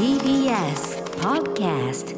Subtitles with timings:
[0.00, 2.16] TBS Podcast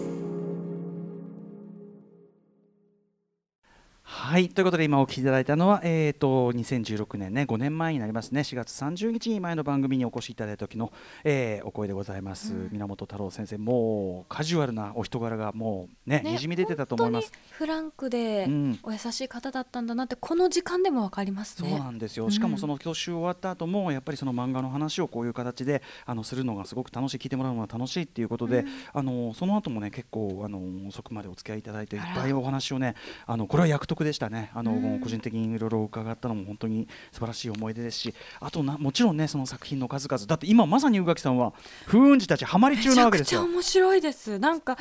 [4.32, 8.40] はいということで今お聞きいただいたのは、えー、と2016年ね5年前になりますね。
[8.40, 10.90] 4月30日に前の番組にお越しいただいた時の、
[11.22, 17.24] えーお声でございます、源太郎先生もうカジュアルなお人柄がもうねにじみ出てたと思います。
[17.24, 18.79] 本当にフランクでうん。
[18.83, 21.78] お優しい方だったんだなってこの時間でもわかりますそうね。
[21.78, 32.95] なんですよ、しかもその教習終わった後もやっぱりその漫画の話をこういう形であのするのがすごく楽しい聞いてもらうのが楽しいっていうことで、あのその後もね結構あの遅くまでお付き合いいただいていっぱいお話をね
[33.27, 34.51] あのこれは役得でしたね。
[34.55, 40.27] あの、個人的にいろいろ伺ったのも本当に素晴らしい思い出ですしあとなもちろんねその作品の数々。
[40.27, 41.53] だって今まさに宇垣さんは
[41.87, 43.41] 風雲児たちハマり中なわけですよ。
[43.41, 44.39] ちゃ面白いです。
[44.39, 44.79] なんか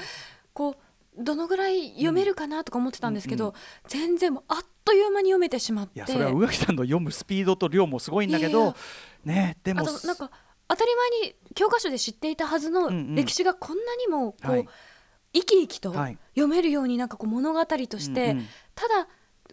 [0.53, 3.53] こうどのぐらい読めるかなとか思ってたんですけど、うん
[3.87, 5.97] 全然もうあっという間に読めてしまって。
[5.97, 8.75] いやそれは宇垣さんの読むスピードと量もすごいんだけど
[9.25, 10.31] ねでもあとなんか
[10.67, 13.15] 当たり前に教科書で知っていたはずのうんうん。
[13.15, 14.67] 歴史がこんなにもこう、はい。
[15.33, 16.17] 生き生きとはい。
[16.33, 18.47] 読めるようになんかこう物語として、うんうん。
[18.73, 19.07] ただ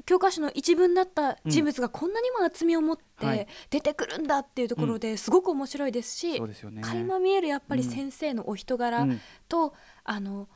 [0.07, 3.39] 教科書の一文だった人物がこんなにも厚みを持っはい。
[3.39, 6.83] て出てくるんだっていうところですごく面白いですし、そうですよね。
[6.83, 7.91] 垣間見えるやっぱりうん。
[7.91, 9.21] 先生のお人柄うん。
[9.49, 9.75] と、
[10.05, 10.49] あの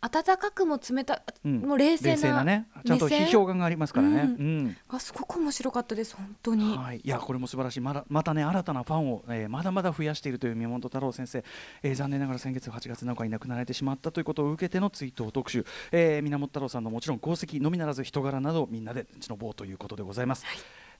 [0.00, 1.60] 温かくも冷た、うん。
[1.60, 2.68] もう冷静なね。
[2.86, 4.20] ちゃんと批評がありますからね。
[4.20, 4.28] うん。
[4.28, 4.28] う
[4.68, 4.76] ん。
[4.88, 6.14] がすごく面白かったです。
[6.14, 6.76] 本当に。
[6.76, 7.80] はい、いやこれも素晴らしい。
[7.80, 11.44] まだまたね新たなファンを、えーまだまだ増やしているという宮本太郎先生、
[11.82, 20.44] えー残念ながら先月8月7日に亡くなられてしまったということを受けての追悼特集、えー、源太郎さんのもちろん功績のみならず人柄などをみんなで忍ぼうということでございます。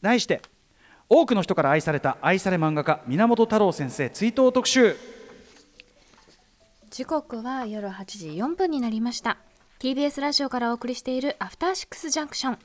[0.02, 0.42] 題して
[1.08, 4.96] 多くの人から愛された愛され漫画家源太郎先生追悼特集
[6.98, 9.38] 時刻は夜8時4分になりました。
[9.78, 12.58] TBS ラジオからお送りしているアフターシックスジャンクション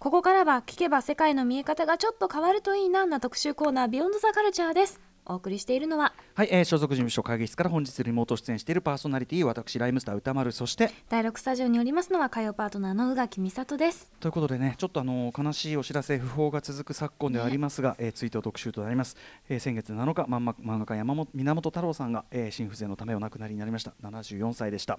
[0.00, 4.98] ここからは聞けば世界の見え方がちょっと変わるといいなな特集コーナービヨンドザカルチャーです。
[5.26, 19.16] お送りしているのははい、えー、所属事務所会議室から本日リモート出演しているパーソナリティ私ライムスター歌丸そして第6スタジオにおりますのは火曜パートナーの宇垣美里ですということでね、ちょっとあの悲しいお知らせ、訃報が続く昨今ではありますが、えー追悼特集となります。
[19.48, 23.94] えー先月7日、漫画家山本源太郎さんが、えー心不全のためお亡くなりになりました。
[24.02, 24.98] 74歳でした。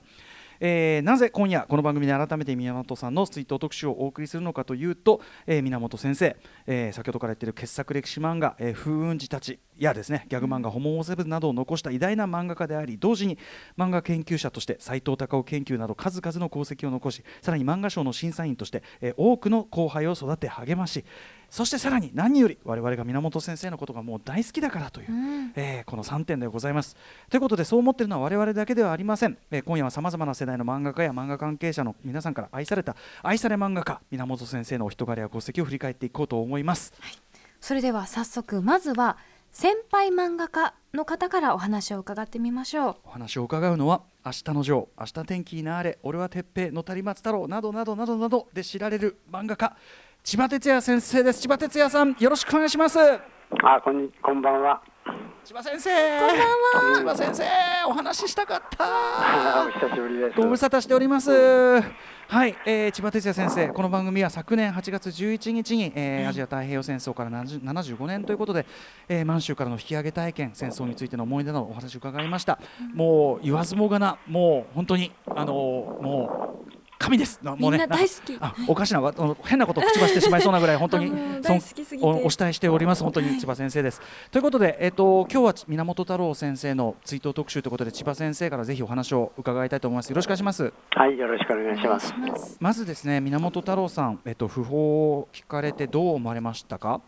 [0.64, 13.40] えーなぜ今夜この番組で改めて宮本さんの追悼特集をお送りするのかというと、えー源先生、えー先ほどから言っている傑作歴史漫画、えー風雲児たちやですねギャグ漫画「ホモ・オセブン」などを残した偉大な漫画家であり同時に
[13.76, 21.04] 漫画研究者として斎藤隆夫研究など数々の功績を残しさらに漫画賞の審査員として、えー多くの後輩を育て励まし
[21.52, 25.52] そしてさらに何より我々が源先生のことがもう大好きだからという、ん。
[25.56, 26.96] えーこの3点でございます。
[27.30, 36.94] ということでそう思っているのは我々だけではありません、えー今夜はさまざまな世代の漫画家や漫画関係者の皆さんから愛された愛され漫画家源先生のお人柄や功績を振り返っていこうと思います。
[37.60, 39.18] それでは早速まずは
[39.52, 42.96] 先輩漫画家の方からお話を伺ってみましょう。
[43.04, 49.76] お話を伺うのは「明日のジョー」「明日天気になれ」「俺は鉄平」「野谷松太郎」などなどなどなどで知られる漫画家
[50.24, 54.82] 千葉哲也先生です千葉哲也さんよろしくお願いしますあ、こんに、こんばんは。
[55.44, 55.90] 千葉先生
[56.20, 56.38] こん
[56.96, 57.44] ばんは千葉先生
[57.90, 60.38] お話ししたかったお 久しぶりです。
[60.40, 61.32] ご無沙汰しております。
[61.32, 61.82] は
[62.48, 68.66] い、えー千葉哲也先生、この番組は昨年8月11日に、えーアジア太平洋戦争から70 75年ということで、
[69.10, 72.60] えー満州からの引き上げ体験、戦争についての思い出などお話を伺いました。
[72.94, 77.40] もう言わずもがな、もう本当にあのーもう神です。
[77.42, 84.02] なもうねみんな大好きあおかしなわあの変なことを口走ってしまいそうなぐらい 本当にあもうそん大好きすぎておお慕いしております本当に千葉先生です。
[84.32, 90.10] ということでえっ、と今日は源太郎先生の追悼特集ということで千葉先生からぜひお話を伺いたいと思います。
[90.10, 90.74] よろしくお願いします。
[90.92, 92.58] はい、よろしくお願いします。
[92.60, 97.02] まずですね源太郎さん、えっと、訃報を聞かれてどう思われましたか、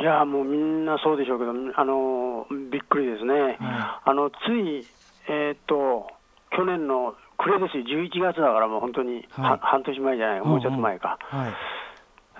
[0.00, 3.56] いや、もうみんなそうでしょうけど、あの、びっくりですね。
[3.60, 4.86] はあの、つい、
[5.28, 6.08] えーっと、
[6.56, 7.14] 去年の
[7.44, 9.50] 暮れですよ、11月だから、もう本当に、はい。
[9.52, 11.18] は半年前じゃないか、もうちょっと前か。
[11.20, 11.52] はい。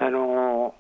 [0.00, 0.74] あの、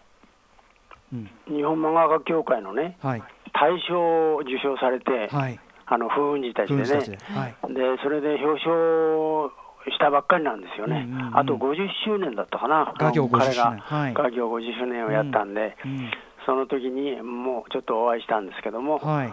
[1.12, 1.30] うん。
[1.46, 3.22] 日本漫画家協会のね、はい。
[3.52, 5.60] 大賞を受賞されて、はい。
[5.86, 6.86] あの、風雲児たちでね。
[6.86, 7.74] で、はい。
[7.74, 9.52] で、それで表彰
[9.92, 11.36] したばっかりなんですよね、うんうんうん。
[11.36, 14.14] あと50周年だったかな、画業50彼がはい。
[14.14, 16.10] 画業50周年をやったんで、うん。
[16.46, 19.32] その時にもうちょっとお会いしたんですけども、はい。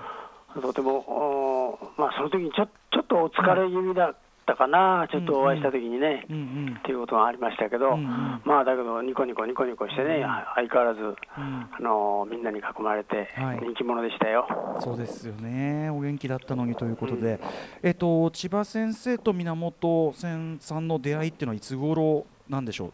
[0.59, 4.13] とても、おまあ、その時にちょちょっとお疲れ気味だ
[4.51, 6.39] ったかな、ちょっとお会いした時にね、うんう
[6.71, 6.75] ん。
[6.79, 8.41] っていうことがありましたけど、うんうん。
[8.43, 10.25] まあだけど、ニコニコニコニコしてね、
[10.55, 11.15] 相変わらず、うん。
[11.37, 14.47] あのみんなに囲まれてはい、人気者でしたよ。
[14.79, 15.89] そうですよね。
[15.89, 17.39] お元気だったのにということで、
[17.83, 22.91] えっと千葉先生と源先さんの出会いっていうのはいつ頃なんでしょう？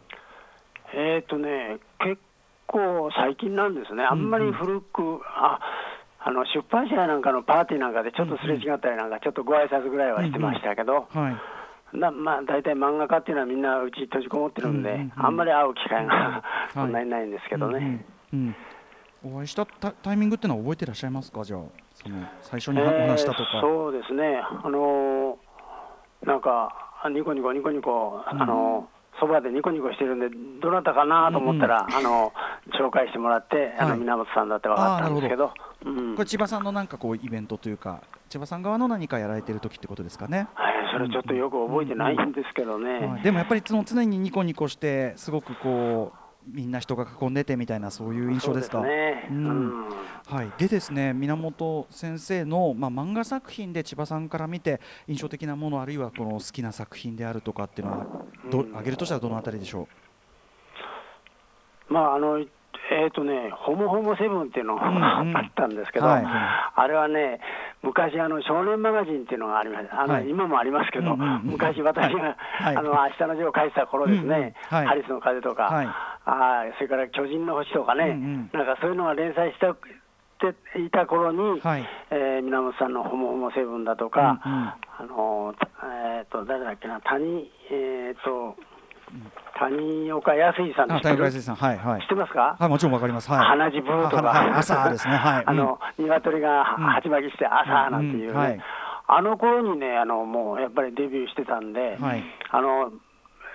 [0.94, 2.18] えっ、とね、結
[2.66, 5.60] 構最近なんですね、あんまり古く、あ
[6.28, 11.30] あの出版社やなんかのパーティーなんかでちょっとすれ違ったりなんか、ちょっとご挨拶ぐらいはしてましたけど、は
[11.94, 11.96] い。
[11.96, 15.12] なまあ、大体漫画家っていうのはみんなうち閉じこもってるんで、うんうんうん。
[15.16, 16.72] あんまり会う機会がはい。
[16.74, 18.04] そんなにないんですけどね。
[18.34, 18.54] うんうん
[19.24, 19.34] うん。
[19.38, 21.42] お会いしたタタイミングってのは覚えてらっしゃいますか？
[21.44, 21.60] じゃあ
[21.94, 26.70] その最初にえー話したとか、そうですね、あのーなんか、
[27.10, 30.28] ニコニコニコニコ、あのーそばでニコニコしてるんで、
[30.62, 32.32] どなたかなと思ったら、あの
[32.78, 33.98] 紹介してもらって、あのはい。
[33.98, 35.52] 源さんだって分かったんですけど、
[35.84, 36.14] うん。
[36.16, 43.06] これ千葉さんのなんかこうイベントというか千葉さん側の何かやられてる時ってことですかね、はいそれちょっとよく覚えてないんですけどね。
[43.06, 48.78] はいでもやっぱりその常にニコニコしてすごくこうみんな人が囲んでてみたいなそういう印象ですか？
[48.78, 48.84] そ
[49.34, 49.68] うん。
[49.68, 49.88] ん。
[50.26, 58.06] はい、でですね源先生の、まあ、漫画作品で千葉さんから見て印象的なものあるいはこの好きな作品であるとかっていうのは
[58.50, 58.70] ど、うん。
[58.70, 59.88] 挙げるとしたらどのあたりでしょ
[61.88, 62.42] まああの
[62.90, 65.36] えーとね、ホモホモセブンっていうのがうんうん。
[65.36, 66.24] あったんですけど、はい。
[66.24, 67.40] あれはね、
[67.82, 70.28] 昔あの、少年マガジンっていうのがありました、あのはい。
[70.30, 72.76] 今もありますけど、うんうんうん昔、私が、はい。
[72.76, 75.86] あの明日の字を書いてた頃ですね、うんハリスの風とか、はい。
[75.86, 78.50] あーそれから巨人の星とかね、うんうん。
[78.52, 79.66] なんかそういうのが連載して
[80.80, 81.86] いた頃に、はい。
[82.10, 84.68] えー源さんのホモホモセブンだとか、うんうん。
[84.68, 84.76] あ
[85.08, 85.54] の
[86.18, 88.56] えー、と誰だっけな、谷、えー、と
[89.58, 91.54] 谷岡康さんあ知ってる大会さん。
[91.56, 92.00] はいはい。
[92.02, 93.30] 知ってますか、はいもちろんわかります。
[93.30, 93.46] はい。
[93.46, 95.16] 花地ブーとか、はい朝ですね。
[95.16, 95.44] はい。
[95.46, 96.84] あの鶏がうん。
[96.84, 98.34] 鉢巻きして朝なんていう。
[98.34, 98.60] はい。
[99.10, 102.22] あの頃にねあの、もうやっぱりデビューしてたんで、はい。
[102.50, 102.90] あの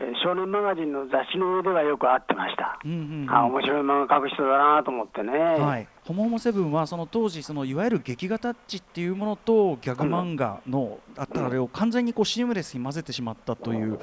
[0.01, 2.79] えー少年マガジンの雑誌の上ではよく会ってました。
[2.83, 3.33] うんうんうん。
[3.33, 5.31] あ面白い漫画描く人だなと思ってね。
[5.37, 13.97] はい、ホモホモセブンはその当時そのいわゆる劇画タッチっていうものとギャグ漫画のあったあれを完全にこうシームレスに混ぜてしまったという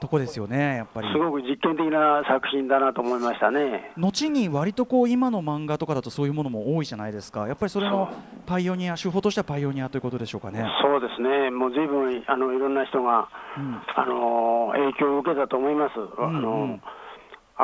[0.00, 1.08] とこですよねやっぱり。
[1.10, 3.92] すごく実験的な作品だなと思いましたね。
[3.96, 7.48] 後に割とこう今の漫画とかだとそういうものも多いじゃないですか。
[7.48, 8.10] やっぱりそれの
[8.44, 10.66] パイオニア手法としてはパイオニアということでしょうかね。
[10.82, 13.80] そうですね、もうずいぶんあのいろんな人が、うん。
[13.94, 15.94] あの影響を受けたと思います。
[16.18, 16.82] あうんうのん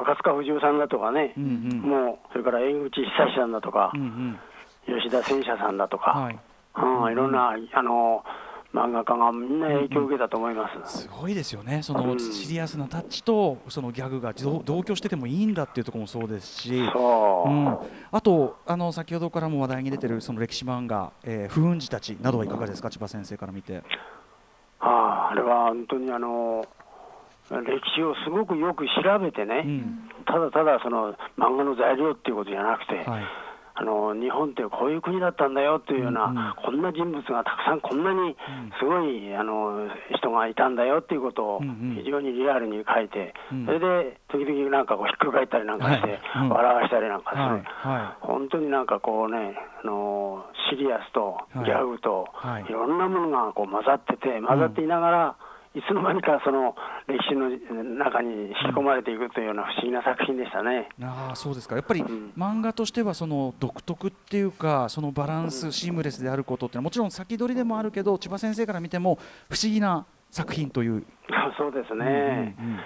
[0.01, 1.81] 赤塚不二夫さんだとかね、うんうん。
[1.81, 4.39] もうそれから江口久志さんだとかう、ん
[4.87, 6.39] 吉田戦車さんだとうんか、はい、
[6.77, 8.25] うん、いろんなあの
[8.75, 11.03] 漫画家がみんな影響を受けたと思います。
[11.05, 11.83] すごいですよね。
[11.83, 12.19] そのうん。
[12.21, 16.91] シリアスなタッチとそのギャグが同同居しててもいいんだっていうところもそうですし。
[16.93, 17.79] そう、うん、
[18.13, 22.91] あとあの先ほどからも話題に出てるその歴史漫画「えー、不運児たち」などはいかがですか？
[22.91, 23.83] 千葉先生から見て。
[24.81, 26.65] あああれは本当にあの
[27.51, 30.09] 歴史をすごくよく調べてね、うん。
[30.27, 33.25] ただただその漫画の材料っていうことじゃなくて、はい。
[33.81, 36.55] あの日本ってこういう国だったんだよっていうような、うんうん。
[36.67, 38.35] こんな人物がたくさん、こんなに
[38.81, 39.87] すごいあの
[40.19, 42.03] 人がいたんだよっていうことをうんうん。
[42.03, 43.67] 非常にリアルに書いて、うん。
[43.67, 47.63] それで時々なんかこうひっくり返ったりなんかして、笑わしたりなんかする、はい。
[47.63, 49.55] は本当になんかこうね、
[49.85, 51.65] あのシリアスとはい。
[51.65, 52.65] ギャグと、はい。
[52.65, 55.37] い、ろんなものがこう混ざってて、混ざっていながら、
[55.75, 56.75] いつの間にかその
[57.07, 57.51] 歴史の
[57.85, 60.89] 中に引き込まれていくというような不思議な作品でしたね。
[60.99, 69.19] い、ああそうですかやっぱりん漫画としてはその独特っていうかそのバランスシームレスであることってもちろん先取りでもあるけど千葉先生から見ても
[69.51, 71.05] 不思議な作品という。
[71.59, 72.55] そうですうんね。
[72.59, 72.81] うんうん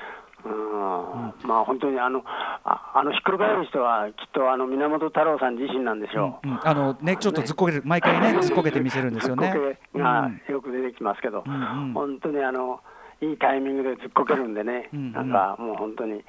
[0.45, 1.49] うん。
[1.49, 6.49] まあ本当にあのああのひっくり返る人はきっとあの源太郎さん自身なんでしょう。
[6.49, 9.79] うんあのねちょっとずっこける毎回ねずっこけて見せるんですよね。
[9.95, 11.57] がうんよく出てきますけど、うんう
[11.91, 11.93] ん。
[11.95, 12.81] 本当にあの
[13.21, 15.13] いいタイミングでずっこけるんでね、うんうん。
[15.13, 16.25] なんかもう本当に、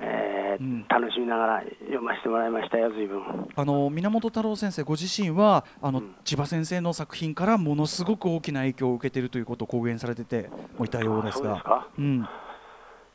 [0.00, 0.86] えーうん。
[0.88, 3.48] 楽しみながら読ませてもらいましたよ、ずいぶん。
[3.56, 6.14] あの源太郎先生ご自身はあの、うん。
[6.24, 11.44] 千葉先生の作品からものすごく大きな影響を受けているということを公言されててもいたようですが。
[11.44, 11.88] そうですか。
[11.98, 12.28] うん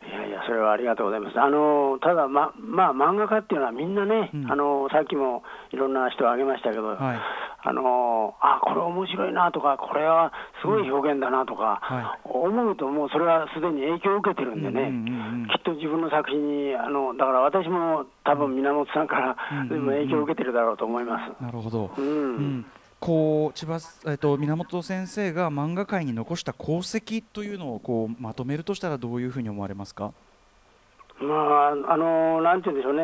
[0.06, 1.40] いやいや、それはありがとうございます。
[1.40, 4.52] あのただ、ままあ、漫画家っていうのはみんなね、うん。
[4.52, 7.20] あのさっきもいろんな人を挙げましたけど、はい。
[7.68, 10.32] あのあこれ面白いなとか、これは
[10.62, 15.48] すごい表現だなとか、は思うと、もうそれはすでに影響を受けてるんでね、うんうんうんうん。
[15.48, 21.44] きっと自分の作品に、あのだから私も多分源さんからうん随分影響を受けてるだろうと思います。
[21.44, 22.06] なるほど、うん。
[22.06, 22.66] うん
[23.00, 30.14] こう千葉、えっと、源先生が漫画界に残した功績というのをこうまとめるとしたらどういうふうに思われますか、
[31.22, 33.02] まあ、あのなんて言うんでしょうね、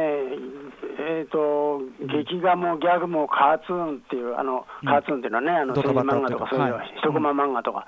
[0.99, 4.87] えー、と劇画もギャグもカーツーンっていう、あのうん。
[4.87, 6.93] カーツーンっていうのはね、あの漫画とか、そういうはい。
[6.97, 7.85] 一コマ漫画とか、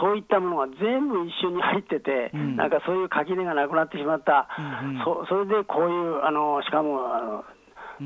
[0.00, 2.56] そういったものが全部一緒に入ってて、うん。
[2.56, 4.48] なんかそういう垣根がなくなってしまった、
[5.04, 7.59] そそれでこういう、あのしかもあのうん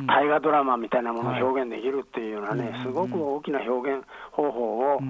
[0.06, 1.42] 大河ドラマみたいなものはい。
[1.42, 5.00] を表現できるっていうようなね、すごく大きな表現方法を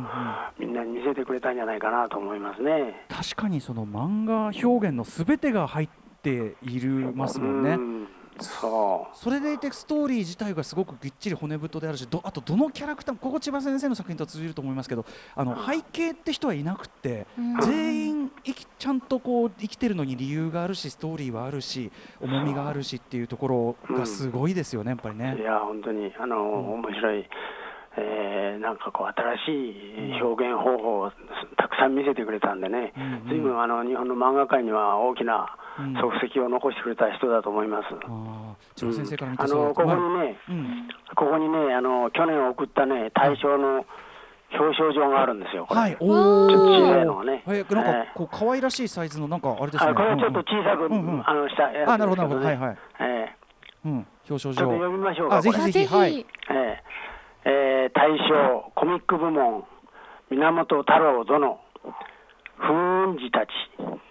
[0.59, 3.07] みんなに見せてくれたんじゃないかなと思いますね。
[3.09, 5.89] 確かにその漫画表現のすべてが入っ
[6.23, 7.71] ているますもんね。
[7.71, 8.09] うん
[8.41, 9.17] そう。
[9.17, 17.61] それでいてストーリー自体がすごくぎっちり骨太であるしどあとどのキャラクターもここ千葉先生の作品と通じると思いますけどあの背景って人はいなくて、うん。
[17.61, 25.37] 全員生きちゃんとこう生きてるのに理由があるしストーリーはあるし重みがあるしっていうところがすごいですよねやっぱりね。
[25.39, 25.43] い。
[25.43, 27.29] や本当にあの、面白い、
[27.97, 29.07] えーなんかこう
[29.47, 31.13] 新しい表現方法を
[31.59, 33.01] たくさん見せてくれたんでね、う
[33.35, 33.61] んうん。
[33.61, 35.97] あの日本の漫画界には大きなうん。
[35.99, 37.87] 足跡を残してくれた人だと思います。
[37.91, 40.89] あー千葉先生から見てあのここにはいね、うん。
[41.15, 43.85] ここにねあの去年送ったね大賞の
[44.57, 45.67] 表彰状があるんですよ。
[45.69, 45.81] これ。
[45.81, 46.69] はい、おちょっとお。
[46.69, 47.43] 小さいのがね。
[47.49, 49.91] えなんかえこう可愛らしいサイズのなんかあれですね。
[49.91, 51.23] あこれはちょっとうん小さく、うんうん。
[51.29, 52.47] あのしたね、あなるほどなるほど。
[52.47, 52.79] はいはい。
[53.01, 53.37] え
[53.85, 54.07] うんうん。
[54.31, 54.91] 表彰ーちょっと読状。
[54.93, 55.37] みましょうか。
[55.37, 55.95] あぜひぜひ。
[55.95, 56.27] はい。
[56.51, 57.04] えー
[57.45, 59.65] えー大賞コミック部門
[60.31, 61.61] 源太郎殿
[62.59, 63.51] 風雲児たち。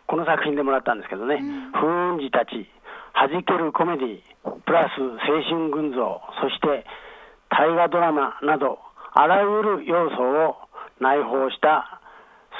[0.05, 1.41] この作品でもらったんですけどね、
[1.73, 2.69] 風雲児たち
[3.13, 4.21] 弾けるコメディ
[4.65, 6.85] プラス青春群像そして
[7.49, 8.77] 大河ドラマなど
[9.13, 10.55] あらゆる要素を
[10.99, 11.99] 内包した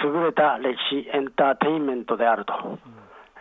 [0.04, 2.54] 優れた歴史エンターテインメントであると、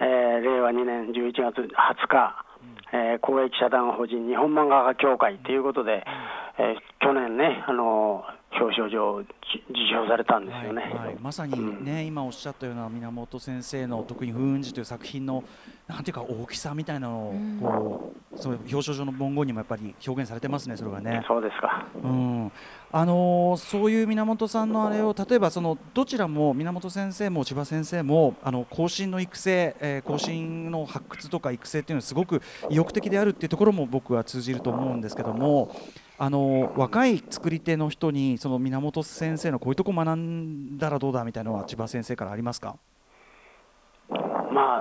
[0.01, 2.45] えー令和2年11月20日、
[2.93, 6.05] えー公益社団法人日本漫画家協会ということで、
[6.59, 9.29] えー去年ね、あのー表彰状をじ
[9.71, 10.83] 受賞されたんですよね。
[10.83, 15.43] はいはい、まさにね、今おっしゃったような源先生の特に「風雲児」という作品の
[15.89, 21.25] なんていうか大きさみたいなのをこう、その表彰状の文言にもやっぱり表現されてますねそれがね。
[21.27, 21.87] そうですか。
[22.05, 22.53] うん
[22.93, 35.75] あのーそういう源さんのあれを例えばそのどちらも源先生も千葉先生もあの後進の育成、えー後進の発掘とか育成っていうのはすごく意欲的であるっていうところも僕は通じると思うんですけども。
[36.19, 42.77] あの若い作り手の人にその源先生のこういうとこ学んだらどうだみたいなのは千葉先生からありますか、
[44.09, 44.17] ま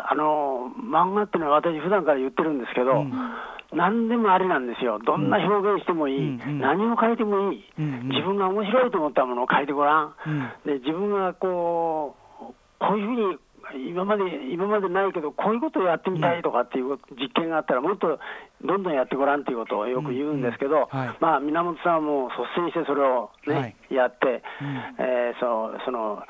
[0.06, 0.52] あ、あのー
[0.92, 3.14] 漫画っていうのは私普段から言ってるんですけど、うん
[3.74, 5.00] 何でもありなんですよ。
[5.00, 6.18] どんな表現してもいい。
[6.18, 7.64] うんうん何を書いてもいい。
[7.80, 10.16] うんうん自分が面白いと思ったものを書いてごらん。
[10.28, 13.38] うんで自分がこうこういうふうに
[13.76, 18.20] 今まで今までないけどこういうことをやってみたいとかっていう実験があったらもっと
[18.64, 23.76] どんどんやってごらんっていうことをよく言うんですけど、まあ源さんはもう率先してそれをね、はい。
[23.90, 25.06] やって、うん。
[25.06, 26.24] えーそうその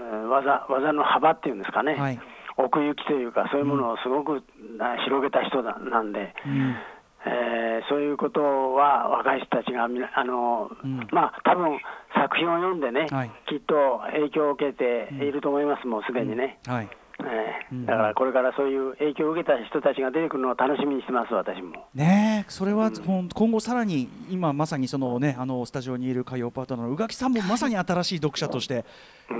[0.00, 2.20] うん技技の幅っていうんですかね、はい。
[2.56, 4.42] 奥行きというかそういうものをすごく
[4.78, 6.34] な広げた人だなんで。
[6.46, 6.76] うん
[7.26, 9.88] えーそういうことは若い人たちがあ
[10.24, 11.08] の、うん。
[11.10, 11.80] まあ多分
[12.14, 13.30] 作品を読んでね、はい。
[13.48, 16.88] きっと影響を受けていると思います、もうすでにね、はい。
[17.20, 17.86] えーうん。
[17.86, 21.88] だからこれからそういう影響を受けた人たちが出てくるのを楽しみにしてます、私も。
[21.94, 22.90] ねえそれは
[23.34, 28.84] 今後さらに今まさにそのねあのスタジオにいる火曜パートナーの宇垣さんもまさに新しい読者として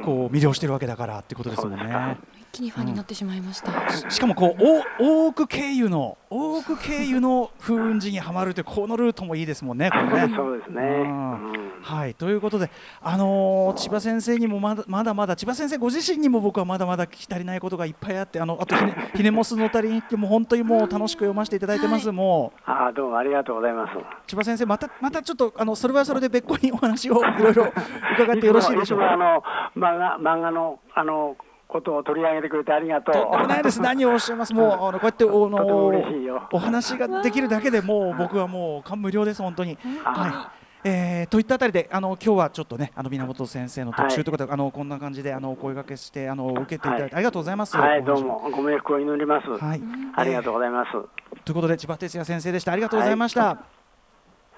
[0.05, 2.19] こう魅了してるわけだからってことですもんね。
[2.53, 4.63] 一気にファンになってしまいました、ししかもこう
[5.01, 9.89] お大奥経由の大奥経由の風雲児にはまるというこのルートもいいですもんね。
[9.91, 10.83] これねそうですね。
[10.83, 23.93] うんうんはいということで、あのー千葉先生にもまだまだまだ千葉先生ご自身にも僕はまだまだ聞き足りないことがいっぱいあってあのあとひねひねもすのたりに行っても本当にもう楽しく読ませていただいてます、はいもうああどうもありがとうございます。
[24.27, 27.73] 千葉先生またまたちょっとあのそれはそれで別個にお話をいろいろ
[28.19, 29.17] 伺ってよろしいでしょうか？
[29.77, 31.37] 漫画漫画のあの
[31.71, 33.15] ことを取り上げてくれてありがとう。
[33.15, 33.81] とんでもないです。
[33.81, 34.53] 何をおっしゃいます？
[34.53, 39.79] もうあのこうやっておとてものお話ができるだけでもう僕はもう感無量です本当に。
[40.05, 40.61] はい。
[40.83, 47.77] えー、といったあたりであの今日はちょっとねあの源先生の特集ということで、あのこんな感じであのお声掛けしてあの受けていただいて、はいありがとうございます。
[47.77, 49.49] はいどうもご冥福を祈ります。
[49.63, 49.83] はい。
[50.17, 50.93] ありがとうございます。
[50.93, 52.73] ということで千葉哲也先生でした。
[52.73, 53.45] ありがとうございました。
[53.45, 53.65] は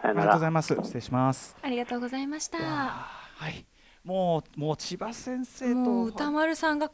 [0.01, 0.75] さよならありがとうございます。
[0.75, 1.57] 失礼します。
[1.61, 3.72] ありがとうございましたはい。
[4.05, 6.91] もうもう千葉先生ともう歌丸さんが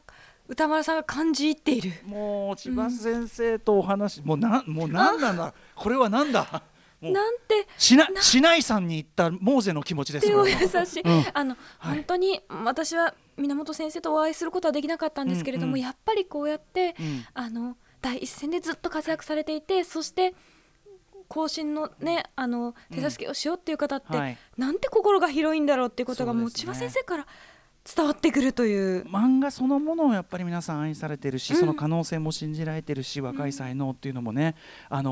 [0.47, 1.91] 歌丸さんが感じ入っている。
[2.05, 5.53] もう千葉先生とお話、もうなんもうなんなんだ？
[5.75, 6.63] これはなんだ？
[7.01, 11.25] なんてしなしないさんに言ったモーゼの気持ちです優しい、うん。
[11.33, 11.95] あの、はい。
[11.95, 15.81] 本当に私は源先生とお会いすることはできなかったんですけれども、うんうん。
[15.81, 17.25] やっぱりこうやって、うん。
[17.33, 20.33] あの第一線でずっと活躍されていてそして
[21.29, 24.37] 後進のねあの手助けをしようっていう方って、はい。
[24.57, 27.27] なんて心が広いんだろうっていうことがねもう千葉先生から
[27.95, 29.05] 伝わってくるという。
[29.05, 31.59] 漫画そのものをやっぱり皆さん愛されてるし、うん。
[31.59, 34.55] その可能性も信じられてるし若い才能っていうのもね、
[34.89, 35.11] あの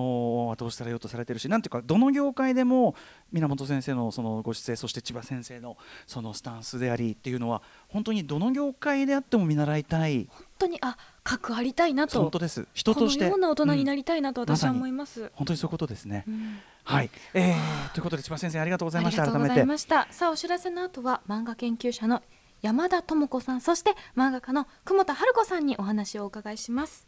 [0.50, 2.95] ー後押しされようとされてるしなんていうかどの業界でも
[3.31, 10.27] 源先生のそのご姿勢そして千葉先生のそのスタンスでありっていうのは本当にどの業界であっても見習いたい。
[10.29, 10.97] 本当にあ
[11.27, 12.22] 核ありたいなと。
[12.22, 12.67] 本当です。
[12.74, 13.29] 人として。
[13.29, 15.29] このような大人になり、りたいなと私は思います。
[15.34, 16.60] 本当にそういうことですね、うん。
[16.84, 19.24] はい、えー、ということで千葉先生ありがとうございました。
[19.24, 22.22] ありがとうござ改めていましたさあお知らせの後は漫画研究者の
[22.62, 27.07] 山田智子さんそして漫画家の久保田春子さんにお話をお伺いします。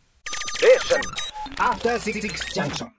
[2.55, 2.98] Junction.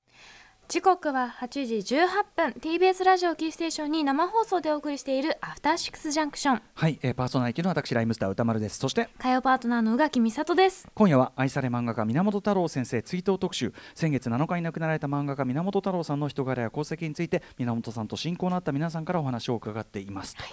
[0.71, 2.50] 時刻は8時18分。
[2.61, 8.79] TBS ラジオキーステーションに生放送でお送りしているアフターシックスジャンクションはい、えー、パーソナリティの私ライムスター歌丸です。
[8.79, 10.87] そして火曜パートナーの宇垣美里です。
[10.95, 13.75] 今夜は愛され漫画家源太郎先生追悼特集。
[13.97, 20.37] 先月7日に亡くなられた漫画家源太郎さんの人柄や功績について源さんと親交のあった皆さんからお話を伺っています。
[20.37, 20.45] と、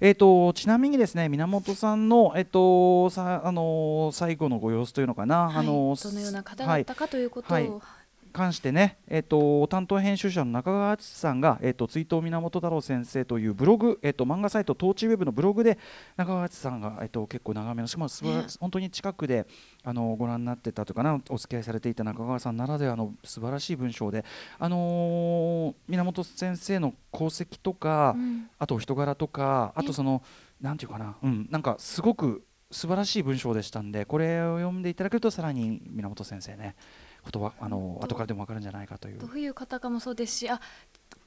[0.00, 7.70] えーと、ちなみにですね源さんの、えーとさあのー、最後のご様子というのかな、はい、あのー、どのような方だったかということを、はい
[8.32, 15.78] 関してね、えーと、担当編集者の中川敦さんが、えーと、追悼源太郎先生というブログ、えーと、漫画サイトトーチウェブのブログで
[16.16, 19.46] 中川敦さんが、えー、と結構長めのしかもすば、本当に近くで
[19.84, 24.24] あのご覧になってたというかなお付き合いされていた中川さんならではの素晴らしい文章で、
[24.58, 30.22] あのー、源先生の功績とか、うん、あと人柄とかあとその
[30.60, 36.74] なんていうかな、うん、なんかすごく素晴らしい文章でしたんでこれを読んでいただけるとさらに源先生ね
[37.28, 39.18] ことはあの後からでも分かるんじゃないかという。
[39.18, 40.60] どういう方かもそうですしあ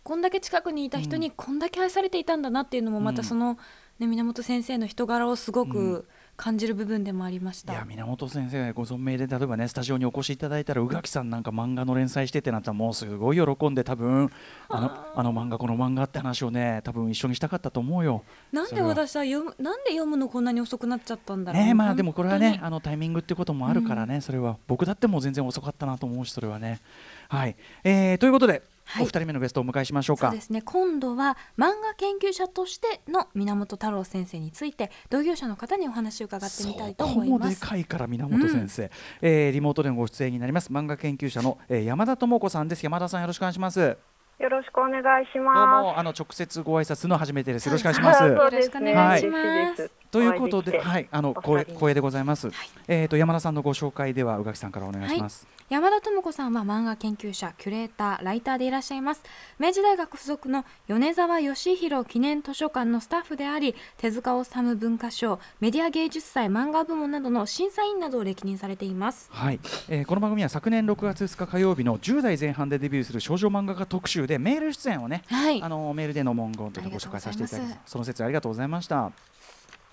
[0.03, 3.59] こんだけ近くにいた人にこんだけ愛されていたんだなっていうのもまたその、
[3.99, 6.07] ね、源先生の人柄をすごく
[6.41, 14.31] 感じる部分でもありました、いや源先生ご存命で例えばねスタジオにお越しいただいたら宇垣さんなんか漫画の連載してってなったらもうすごい喜んで多分
[14.67, 18.23] あのあの漫画この漫画って話をね多分一緒にしたかったと思うよ。
[18.51, 21.63] なんで私は読むなんで読むのこんなに遅くなっちゃったんだろう。
[21.63, 26.81] ねまあでもこれはねあのタイミングってこともあるからね、うん、それは僕だってもう全然遅かったなと思うしそれはね。
[27.29, 28.63] はい、えー、ということで
[28.99, 30.27] お二人目のゲストをお迎えしましょうか。
[30.27, 30.61] そうですね。
[30.61, 37.61] 今度は漫画研究者としての源太郎先生について同業者の方にお話を伺ってみたいと思います。
[37.61, 38.89] でかいから源先生、うん、
[39.21, 42.83] えー、リモートでのご出演になります漫画研究者の、えー、山田智子さんです。
[42.83, 43.79] 山田さんよろしくお願いします。
[43.79, 45.55] よろしくお願いします。
[45.55, 47.67] どうもあの直接ご挨拶の初めてです。
[47.67, 48.23] よろしくお願いします。
[48.23, 50.00] よろしくお願いします。
[50.11, 52.49] ということで、はい、あの光栄光栄でございます。
[52.49, 52.55] はい、
[52.87, 55.45] えっ、と山田さんのご紹介では宇垣さんからお願いします。
[55.45, 55.61] はい。
[55.71, 59.23] 山田智子さんは漫画研究者キュレーターライターでいらっしゃいます。
[59.57, 69.29] 明治大学附属の米沢義弘記念図書館のスタッフであり手塚治虫文化賞メディア芸術祭漫画部門などの審査員などを歴任されています。
[69.31, 77.79] はい、えー、この番組は昨年6月2日火曜日の10代前半でデビューする少女漫画家特集でメール出演をね、はい、あのメールでの文言というのをご紹介させていただきます。
[77.85, 79.13] その説ありがとうございました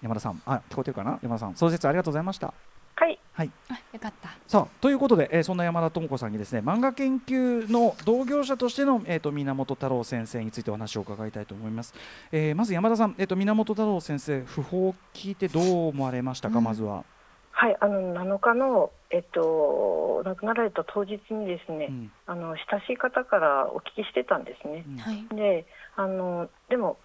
[0.02, 1.18] 山田さんあ聞こえてるかな？
[1.22, 2.54] 山田さんその説ありがとうございました
[3.00, 3.18] はい。
[3.32, 3.50] はい。
[3.68, 4.30] あ、よかった。
[4.48, 11.94] さあ、ということで、えー、そんな山田智子さんにですね、漫画研究の同業者としての、えっ、ー、と、源太郎先生についてお話を伺いたいと思います。
[12.32, 17.04] えー、まず山田さん、えっ、と、源太郎先生、訃報を聞いてどう思われましたか、うん、まずは。
[17.52, 24.84] はい、あの7日の、えっと、亡くなられた当日にですね、うん、あの親しい方からお聞きしてたんですね。
[25.30, 26.98] うん、であのでも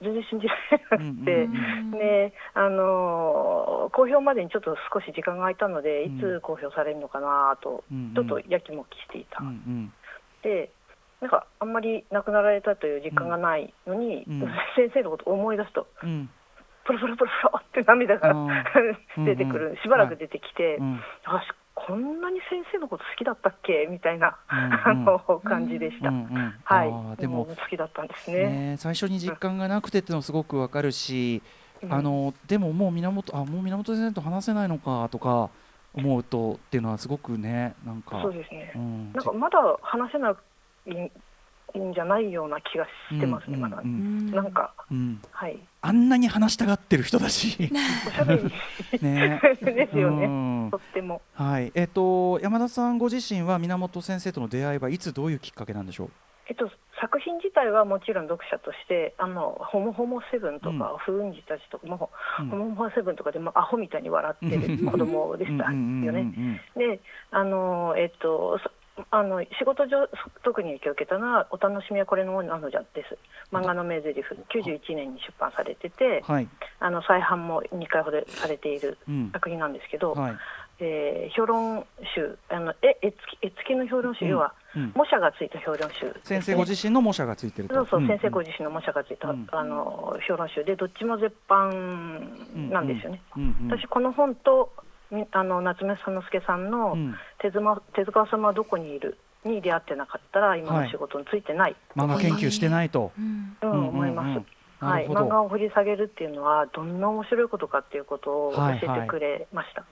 [0.00, 7.82] 全然信じられなくて、うんであの公表までにちょっと少し時間が空いたので、いつ公表されるのかなと、
[8.14, 9.42] ちょっとやきもきしていた。
[9.42, 9.92] うんうん、
[10.42, 10.70] で
[11.20, 14.40] なんかあんまり亡くなられたという実感がないのに、うん、
[14.76, 16.30] 先生のことを思い出すと、うん、
[16.84, 18.34] プルプルプルプルって涙が
[19.24, 21.00] 出てくる、しばらく出てきて、うん、
[21.86, 23.86] こんなに先生のこと好きだったっけ？
[23.90, 26.10] みたいな、 あの感じでした。
[26.64, 27.20] はい。
[27.20, 28.36] でも好きだったんですね、
[28.72, 31.42] ね、最初に実感がなくてってのすごくわかるし、
[31.82, 35.50] うん、あのでももう源あもう源先生と話せないのかとか
[35.94, 38.20] 思うとっていうのはすごくねなんか。
[38.22, 38.72] そうですね。
[38.74, 40.30] うん、なんかまだ話せな
[40.86, 41.10] い
[41.74, 44.72] いいんじゃないような気がしてますね、まだ、なんか、
[45.30, 47.70] はい、あんなに話したがってる人だし、
[48.08, 48.42] おしゃべり
[49.02, 51.20] ね、ですよね、とっても。
[51.34, 56.10] はい、えっ、と山田さんご自身は源先生との出会いはいつどういうきっかけなんでしょう？
[56.50, 66.62] えっと、作品自体はもちろん読者として「あのホモホモセブン」とか「風雲児たち」とかも、うん、ホモホモセブンとかでもアホみたいに笑ってる子供でしたよね。
[66.74, 67.00] で
[67.30, 68.58] あの、えっと、
[69.10, 70.08] あの仕事上
[70.42, 73.16] 特に影響を受けたのは「お楽しみはこれのものなのじゃ」です。
[73.52, 76.48] 漫画の名台詞91年に出版されてて、はい、
[76.80, 78.98] あの再販も2回ほどされている
[79.32, 80.36] 作品なんですけど、うんはい、
[80.80, 81.84] えー、評論
[82.14, 93.20] 集あのえ絵付き絵付きの評論集、要は、うん、模写がついた評論集、ね、先生ご自身の模写がついてるそうそう、うん、先生ご自身の模写がついた、あの評論集でどっちも絶版なんですよね、
[93.68, 94.70] 私この本と
[95.32, 96.96] あの夏目三之助さんの
[97.40, 99.18] 手妻、うん、手塚様はどこにいる？
[99.44, 104.42] に出会ってなかったら今の仕事についてない、はい、漫画研究してないと、うん、うん、思います。
[104.80, 109.84] はい、漫画を掘り下げるっていうのはどんな面白いことかっていうことを教えてくれました。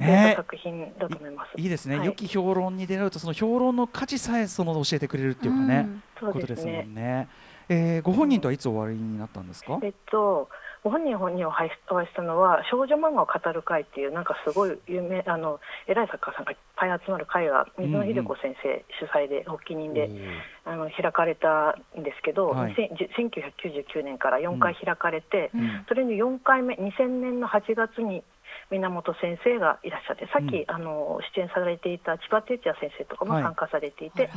[0.00, 1.60] はいはい、作品だと思います。
[1.60, 5.88] いいですね、はい、良き評論に出会うとその評論の価値さえその教えてくれるっていうかね、
[6.22, 7.28] うん、ことですもんね。
[7.68, 9.78] えー、ご本人とはいつおわりになったんですか？
[9.82, 10.48] えっと
[10.84, 11.76] ご本人本人をお会いし
[12.14, 20.10] たのは少女漫画を語る会っていうなんかすごい有名あの偉い作家さんがいっぱい集まる会が水野秀子先生主催で発起人で、
[20.64, 28.22] あの開かれたんですけど、はい、1999年から4回開かれて、うん、それに4回目2000年の8月に
[28.70, 34.30] 源先生がいらっしゃってさっき、うん、あの出演されていた千葉哲也先生とかも参加されていて、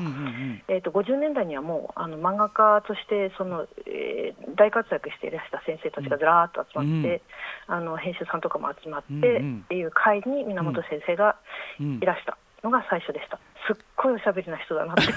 [0.67, 7.21] えーと、50年代にはもうあの漫画家としてその、えー、大活躍していらした先生たちがずらーっと集まって、
[7.69, 11.35] うん、あの編集さんとかも集まって、っていう会に源先生が
[11.79, 13.39] いらしたのが最初でした。
[13.67, 15.13] すっごいおしゃべりな人だなって。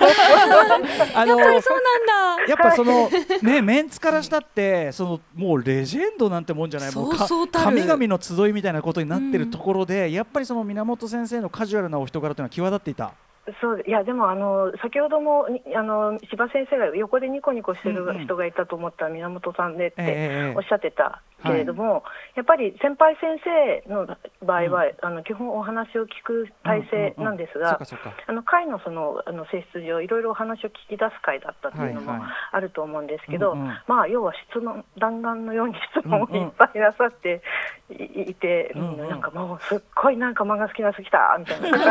[1.15, 2.47] あ のやっぱそうなんだ。
[2.47, 3.09] やっぱその
[3.43, 6.95] ねメンツからしたってそのもうレジェンドなんてもんじゃない。
[6.95, 7.13] もう
[7.51, 13.13] 神々の集いみたいなことになってるところで、うん、やっぱりその源先生のカジュアルなお人柄というのは際立っていた。
[13.61, 22.03] そういやでもあの先ほどもあの千葉先生が横でニコニコしてる人がいたと思った源さんでっておっしゃってたけれども、はい、
[22.37, 24.07] やっぱり先輩先生の
[24.43, 27.79] 場合は、うん、あの基本お話を聞く体制なんですが、
[28.27, 32.13] あの会のそのあの性質上いろいろお話を聞き出す会だったっていうのも
[32.53, 37.43] あると思うんですけど、はいはい、まあ要は質問弾丸のように質問をいっぱいなさって
[37.91, 41.69] いて、うんうん、なんかもうすっごいなんか漫画好きな人来たみたいな。
[41.71, 41.91] 想像がで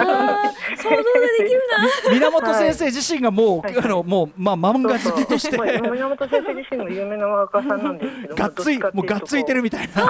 [1.47, 1.61] きる
[2.09, 2.13] な。
[2.13, 5.55] 源先生自身がもう、はい、あのもうまあ漫画好きとして。
[5.55, 10.03] そうそう源先生自身も有名な漫画家さんなんですけども、 がっついもうがっついてるみたいな。
[10.03, 10.05] う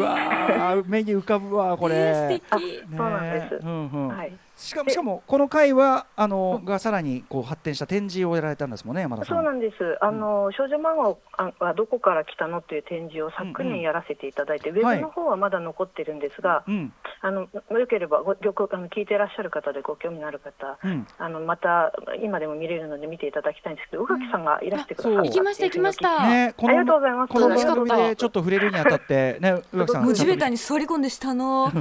[0.00, 2.40] わ目に浮かぶわこれ。
[2.50, 2.60] そう
[2.98, 3.54] なんです。
[3.62, 4.08] うんうん。
[4.08, 4.32] はい。
[4.62, 9.36] しかもしかもこの回はあのがさらにこう発展した展示をやられたんですもんね山田さん。
[9.36, 9.98] そうなんです。
[10.00, 11.16] あの、うん、少女漫
[11.58, 16.90] 画はどこから来たのという展示を昨年やらせていただいて、うんうん、ウェブの方はまだ残ってるんですが、はい、
[17.22, 26.28] あのよければごごあの聞いていらっしゃる方でご興味のある方、うん、あのまた今でも見れるので見ていただきたいんですけど、宇垣さんがいらしてくださった、行きました行きました。
[26.28, 27.32] ね、ありがとうございます。
[27.32, 30.14] この番組でちょっと触れるにあたってね宇垣さん。
[30.14, 31.72] 地べたに座り込んで下の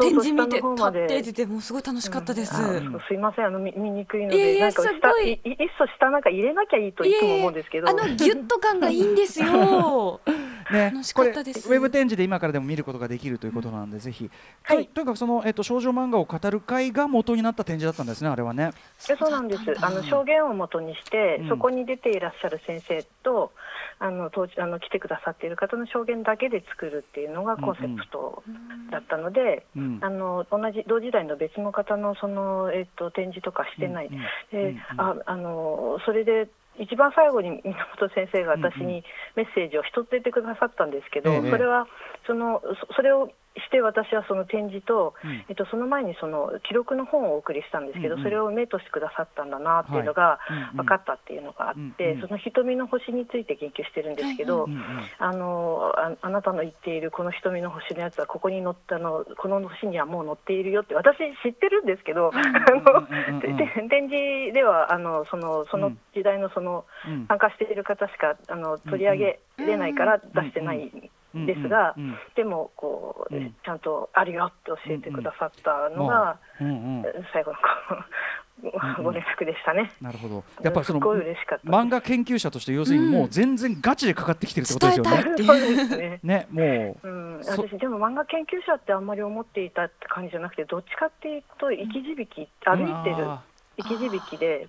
[0.00, 2.54] 展示見て立って出てもうすごい楽しかったです。
[3.08, 5.40] すいませんあの見見にくいのでなんか下いいっ
[5.78, 7.88] そ下なんか入れなきゃいいといつも思うんですけど。
[7.88, 10.20] あのギュッと感がいいんですよ。
[10.70, 11.68] ね、楽しかったです。
[11.68, 14.30] ウェブ展示で今からでも見ることができるということなんで、うん、ぜひ、
[14.62, 18.30] はい、とにかくその、えっと、少女漫画を語る会が元になった展示だったんですね。
[18.30, 18.70] あれはね。
[18.98, 19.62] そうなんです。
[19.84, 23.52] あの証言を元にして、うん、そこに出ていらっしゃる先生と
[24.02, 28.42] あの当時あの来てくださっている方の証言だけで作るっていうのがコンセプト
[28.90, 29.96] だったので、うん。
[29.96, 39.04] うん、あの同じ同時代の別の方のその、えっと、展示とかしてない、うんうん、でああのそれで一番最後に源先生が私に
[39.36, 41.86] メッセージを一つ出てくださったんですけど、それは
[42.26, 42.62] その
[42.96, 50.38] それをして私はその展示と、うん、えっと、その前にその記録の本をお送りしたんですけど、うんうん、それを目としてくださったんだなっていうのが
[50.74, 54.68] 分かったっていうのがあって、その瞳の星について研究してるんですけど、
[55.18, 63.06] あのあなたの言っているこの瞳の星のやつはここに載ったのこの星にはもう載っているよって私知ってるんですけど、あの
[63.88, 66.84] 展示ではあのそのその時代のその、
[67.28, 70.90] 参加している方しかあの取り上げれないから出してない。
[71.34, 77.58] ですが、うんうん、でもこう、うん、ちゃんとあるよって教えてくださったのが、うんうん、最後の
[79.02, 79.90] ご連絡でしたね。
[80.00, 80.44] なるほど。
[80.62, 85.22] やっぱりその漫画研究者として要するにもう全然ガチでかかってきてるってことですよね。
[85.38, 86.20] そうですね。
[86.22, 87.08] ね、もう。
[87.08, 93.26] うん、私でも漫画研究者ってあんまり思っていたって感じじゃなくて、どっちかっていうと生き字引歩いてる。
[93.82, 94.68] 生き字引で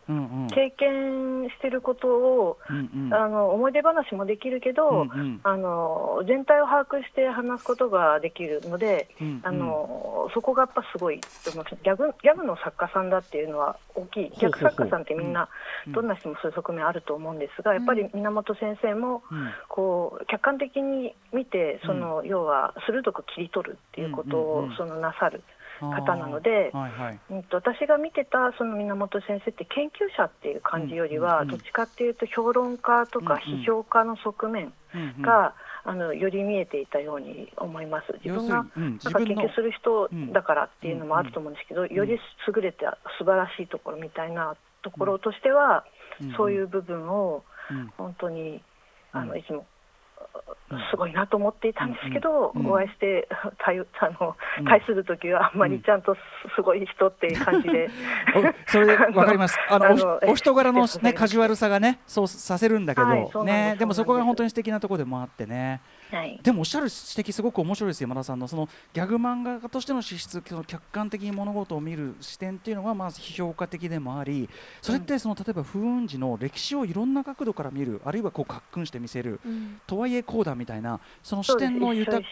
[0.54, 15.50] 経験してることを、うんうん、あの思い出話もできるけど、うんうん、あの全体を把握して話すことができるので、うんうん、あのそこがやっぱすごいギャグギャグの作家さんだっていうのは大きいギャグ作家さんってみんな
[15.94, 19.24] どんな人もそういう側面あると思うんですが、やっぱり源先生も
[19.68, 25.44] こう客観的に見てその、要は鋭く切り取るっていうことをそのなさる。
[25.80, 34.74] 方なので、はいはい、うんと、私が見てたその源先生って研究者っていう感じよりは、どっちかっていうと評論家とか批評家の側面
[35.22, 35.54] が、
[35.86, 38.14] あのより見えていたように思います。
[38.24, 45.84] 自分がなんか研究する人だからっていうのもあると思うんですけど、より優れた素晴らしいところみたいなところとしては、
[46.38, 47.44] そういう部分を
[47.98, 48.62] 本当に
[49.12, 49.66] あのいつも
[50.92, 53.28] すごいなと思っていたんですけど、うんうん、お会いして
[53.64, 56.16] 対 あの対する時はあんまりちゃんと
[56.56, 57.90] すごい人っていう感じで、
[58.68, 59.58] それで わかります。
[59.70, 63.76] あのお人柄の、ね、カジュアルさがねそうさせるんだけど、はい、ね。
[63.78, 65.82] でもそこが本当に素敵なところでもあってね。
[66.12, 68.48] はい、でもおっしゃる指摘すごく面白いです山田さんの。
[68.48, 74.50] そのギャグ漫画家としての資質その客観的に物事を見る視点っていうのがまず批評家的でもあり
[74.82, 82.26] それってその例えば風雲児の歴史をいろんな角度から見るあるいはこうかっくんして見せる、うん、とはいえこうだみたいなその視点の豊,、ね、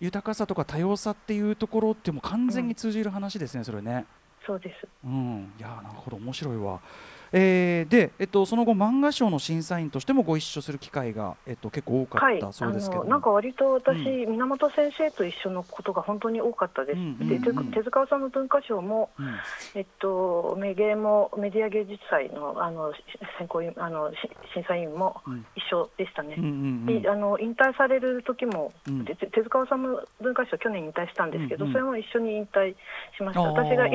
[0.00, 4.06] 豊かさとか多様さっていうところっても完全に通じる話ですね、うん、それね。
[4.46, 4.88] そうです。
[5.04, 6.80] うん、いやなるほど面白いわ。
[7.32, 17.38] えー、で、えっと、その後漫画賞の審査員としてもご一緒する機会が、えっと、結構多かったそうですけど、はい、なんか割と私、うん、源先生と一緒のことが本当に多かったです、うんうんうん、で
[17.72, 19.34] 手塚治虫文化賞も、うん、
[19.74, 22.92] えっと、メゲもメディア芸術祭のあの
[23.38, 24.10] 選考あの
[24.54, 25.20] 審査員も
[25.54, 26.52] 一緒でしたね、うんうんう
[26.98, 32.74] ん、であの引退される時も、うん、手塚治虫文化賞去年引退したんですけど、うんうん、それも一緒に引退
[33.16, 33.42] しました。
[33.42, 33.86] 私が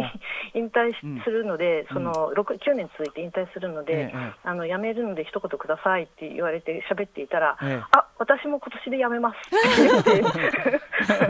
[0.54, 0.94] 引退
[1.24, 9.36] するので、その9年続いて引退するので、ええ、あの辞めるので一言くださいって言われて喋っていたら、え、あ私も今年で辞めます。
[10.00, 10.46] って言って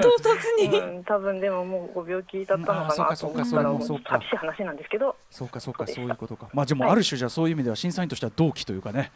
[0.01, 5.15] 唐突に、 うん、多分でももうご病気だったのかなと思ったら寂しい話なんですけど。
[5.29, 6.49] そうかそうかそういうことか。
[6.53, 9.11] まあでもある種じゃそういう意味では審査員としては同期というかね、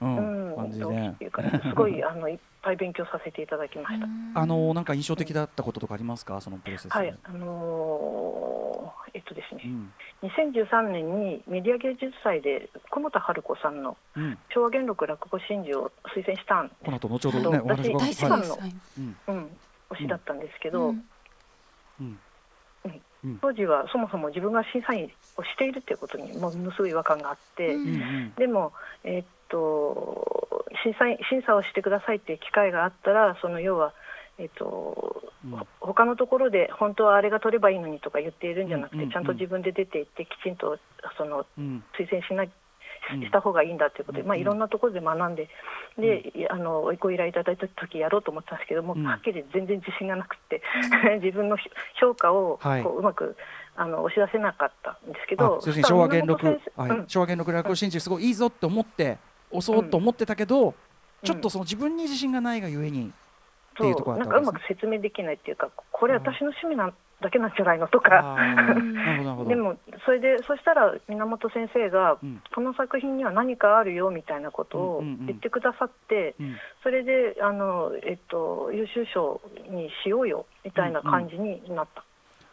[0.00, 1.16] うん、うん、感じね。
[1.62, 2.28] すごいあの
[2.66, 4.06] ぱい勉強させていただきました。
[4.34, 6.92] あのなんか印象的だったこととかありますか、そのプロセス。
[6.92, 9.92] はい、あのー、えっとですね、うん、
[10.28, 13.96] 2013年にメディア芸術祭で久田春子さんの
[14.52, 16.84] 昭和元録落語真珠を推薦したんです。
[16.84, 18.58] この後後ほどね、私一番の、
[19.28, 19.50] うん、
[19.90, 20.88] 推しだったんですけど。
[20.88, 20.92] う
[22.02, 22.18] ん
[23.40, 28.72] 当時はそもそも自分が審査員をしているということにものすごい違和感があって、うん、でも、
[29.04, 33.94] えー、っと審査審査をしてくださいっていう機会があったらその要は、
[34.38, 40.78] えー、っとうん、他のところで本当はあれが取ればいいのにとか言っているんじゃなくて、ちゃんと自分で出ていってきちんと
[41.16, 42.50] その、推薦しない
[43.14, 45.48] した方がいいんだということで、まあ、いろんなところで学んで、
[45.98, 50.62] であのご依頼いただいた時やろうと思ったんですけども、はっきり全然自信がなくて、
[51.22, 51.56] 自分の
[52.00, 53.36] 評価をこううまく
[53.76, 59.18] あの押し出せなかったんですけど、昭和元禄、はい、昭和元禄落語真珠すごいいいぞと思って
[59.50, 60.74] 押そうと思ってたけど、
[61.22, 63.12] ちょっとその自分に自信がないがゆえに。
[63.76, 68.36] っていうところなんかうまく説明できないっていうかこれ私の趣味なんだけなんじゃないのとか。
[69.48, 76.46] でもそれでそしたら源先生が、うん、この作品には何かあるよみたいなことを言ってくださって、うん。
[76.46, 82.00] うんうん、それであの、えっと、優秀賞にしようよみたいな感じになった。
[82.00, 82.04] うん。
[82.04, 82.06] うん、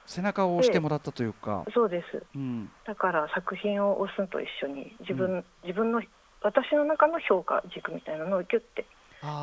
[0.05, 1.65] 背中を押してもらったというか。
[1.73, 6.01] そうです、うん、だから作品を押すと一緒に自分,、自分の
[6.41, 8.85] 私の中の評価軸みたいなのをギュッて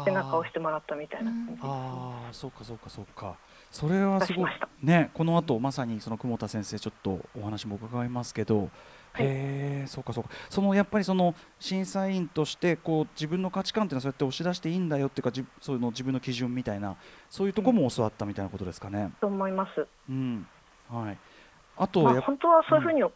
[0.05, 1.61] 背中を押してもらったみたいな感じ。
[1.63, 3.37] ああそうかそうかそうか。
[3.71, 4.51] それはすごい
[4.83, 8.69] ねこの後まさにその久保田先生ちょっとお話も伺いますけど、
[9.13, 10.31] はい、へえそうかそうか。
[10.49, 16.97] そのやっぱりその審査員としてこう自分の価値観っていうのはそうやって押し出していいんだよっていうかじそういうの自分の基準みたいな
[17.31, 19.03] そういうところも教わったみたいなことですかね。
[19.03, 19.87] うん、と思います。
[20.09, 20.47] うん。
[20.91, 21.19] はい、
[21.77, 23.11] あと、まあ、本当はそういうふうに、うん、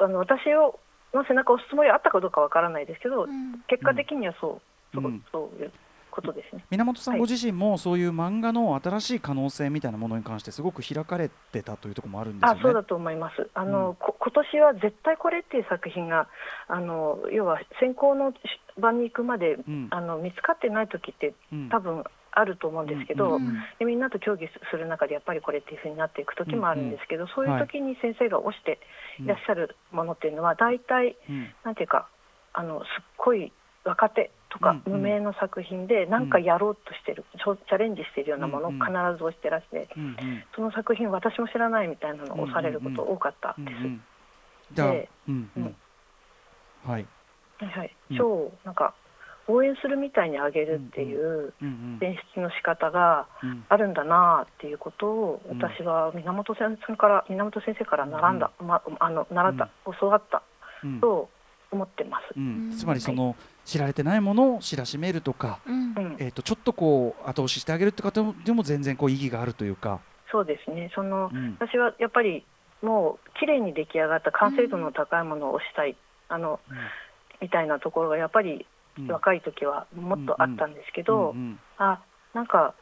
[0.00, 0.78] あの私を
[1.14, 4.62] の背中を押すつもりはあったかどうかわからないですけど、うん、結果的にはそう、
[4.94, 5.72] そうそういう
[6.12, 6.64] ことですね。
[6.70, 12.60] 源さんご自身もそういう漫画の新しい可能性みたいなものに関してすごく開かれてたというところもあるんですよね。
[12.60, 13.50] あそうだと思います。
[13.54, 16.28] あの、うん、今年は絶対これっていう作品が
[16.68, 18.32] あの要は選考の
[18.78, 23.42] 場に行くまで、うん、あの見つかってない時って、うん、多分あると思うんですけど、うん。
[23.42, 23.62] うん。
[23.80, 27.28] うん、みんなと協議する中でやっぱりこれっていうふうになっていく時もあるんですけど、うん。
[27.28, 28.78] うん、そういう時に先生が推して
[29.20, 32.08] いらっしゃるものっていうのは大体、うん、なんていうか
[32.54, 33.52] あのすっごい
[33.84, 38.84] 若手とか無名の作品で何かやろうとしてる、チャレンジしているようなものを必
[39.18, 39.88] ず押してらして、
[40.54, 43.70] その作品私も知らないみたいなのを押されること多かったで
[44.70, 44.74] す。
[44.74, 45.08] で、
[46.84, 47.06] はい、
[47.58, 48.94] はい、賞をなんか
[49.48, 51.52] 応援するみたいにあげるっていう
[52.00, 53.26] 演出の仕方が
[53.68, 59.68] あるんだなっていうことを私は源先生から源先生から習んだ、ま、あの習った、
[60.00, 60.42] 教わった
[61.00, 61.28] と
[61.72, 70.00] 思ってます、うん、つまりその、はい、知られてないものを知らしめるとか、うん、えーと、ちょっとこう後押ししてあげるって方でも全然こう意義があるというか。
[70.30, 70.90] そうですね。
[70.94, 72.44] その、うん、私はやっぱり
[72.80, 75.96] もう綺麗に出来上がった完成度の高いものを押したい、
[76.28, 76.58] あの
[77.40, 78.66] みたいなところがやっぱり
[79.08, 81.34] 若い時はもっとあったんですけど、
[81.78, 82.00] あ
[82.34, 82.74] なんか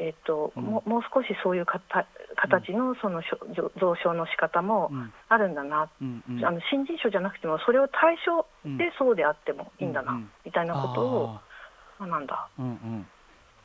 [0.00, 4.90] えーと、うん、ももう少しそういうかた形のその蔵書の仕方も
[5.28, 8.46] あるんだな、うんうん、あの新人賞じゃなくてもそれを対象
[8.78, 11.38] でそうであってもいいんだな、みたいなことを
[11.98, 13.06] あなんだ、うんうん。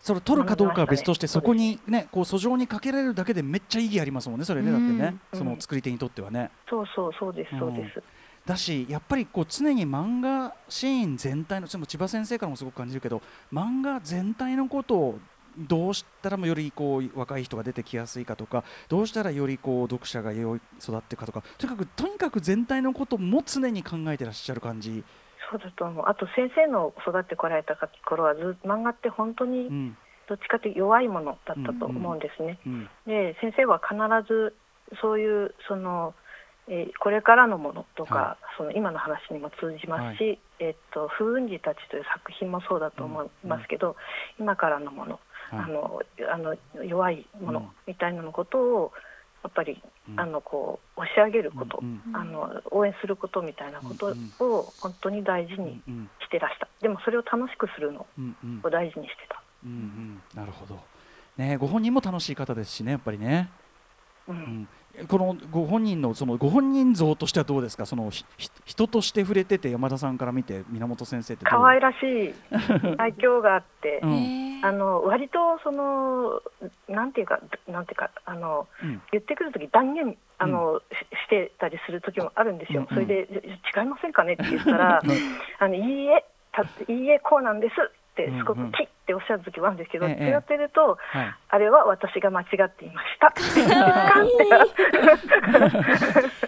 [0.02, 8.04] それ取るかどうかは別として、そこにねこう訴状にかけられるだけでめっちゃ意義ありますもんねそれねだってね、その作り手にとってはね、そうそうそうですそうです、
[8.46, 13.22] だしやっぱりこう常に漫画シーン全体のでも千葉先生からもすごく感じるけど
[13.52, 15.20] 漫画全体のことを
[15.58, 25.04] どうしたらもよりこう若い人が出てきやすいかとかどうしたらよりこう読者がよい育っていくかとかとにかくとにかく全体のことも常に考えてらっしゃる感じ。
[25.50, 26.06] そうだと思う。
[26.08, 29.94] あと先生の育ってこられた頃はず漫画って本当に
[30.28, 32.60] どっちかというと弱いものだったと思うんですね。
[32.66, 32.74] うん。
[32.74, 33.96] うん、で先生は必
[34.28, 34.56] ず
[35.02, 36.14] そういうその
[36.68, 43.92] えー、これからのものとか、はい、その今の話にも通じますし、はい、えっと「風雲児たち」という作品もそうだと思いますけど、
[44.40, 48.92] うん、今からのもの、はい、あのあの弱いものみたいなのことを
[49.44, 55.82] やっぱり、うん、あのこう押し上げること、うんうん、あの応援することみたいなことを本当に大事に
[56.20, 58.08] してらした、でもそれを楽しくするの
[58.64, 59.42] を大事にしてた。
[59.64, 60.80] うんうん、なるほど、
[61.38, 63.50] ね、ご本人も楽しい方ですしねやっぱりね。
[64.28, 64.68] うん、
[65.08, 67.86] このご本人のそのご本人像としてはどうですか？
[67.86, 68.10] その
[68.66, 72.34] 人として触れてて山田さんから見て源先生って可愛らしい。
[72.98, 76.42] 愛嬌があって、うん、あの割とその
[76.88, 80.86] なんていうかなんていうかあの、うん、言ってくる時断言あの、うん、し
[81.30, 83.28] てたりする時もあるんですよ、それで
[83.76, 84.34] 違いませんかね？
[84.34, 85.02] って言ったら、
[85.60, 87.76] あのいいえたいいえこうなんです
[88.24, 93.34] ってすごくキッっておっしゃる時もあるんですけど、ええ、違ってると、はい、あれは私が間違っていました。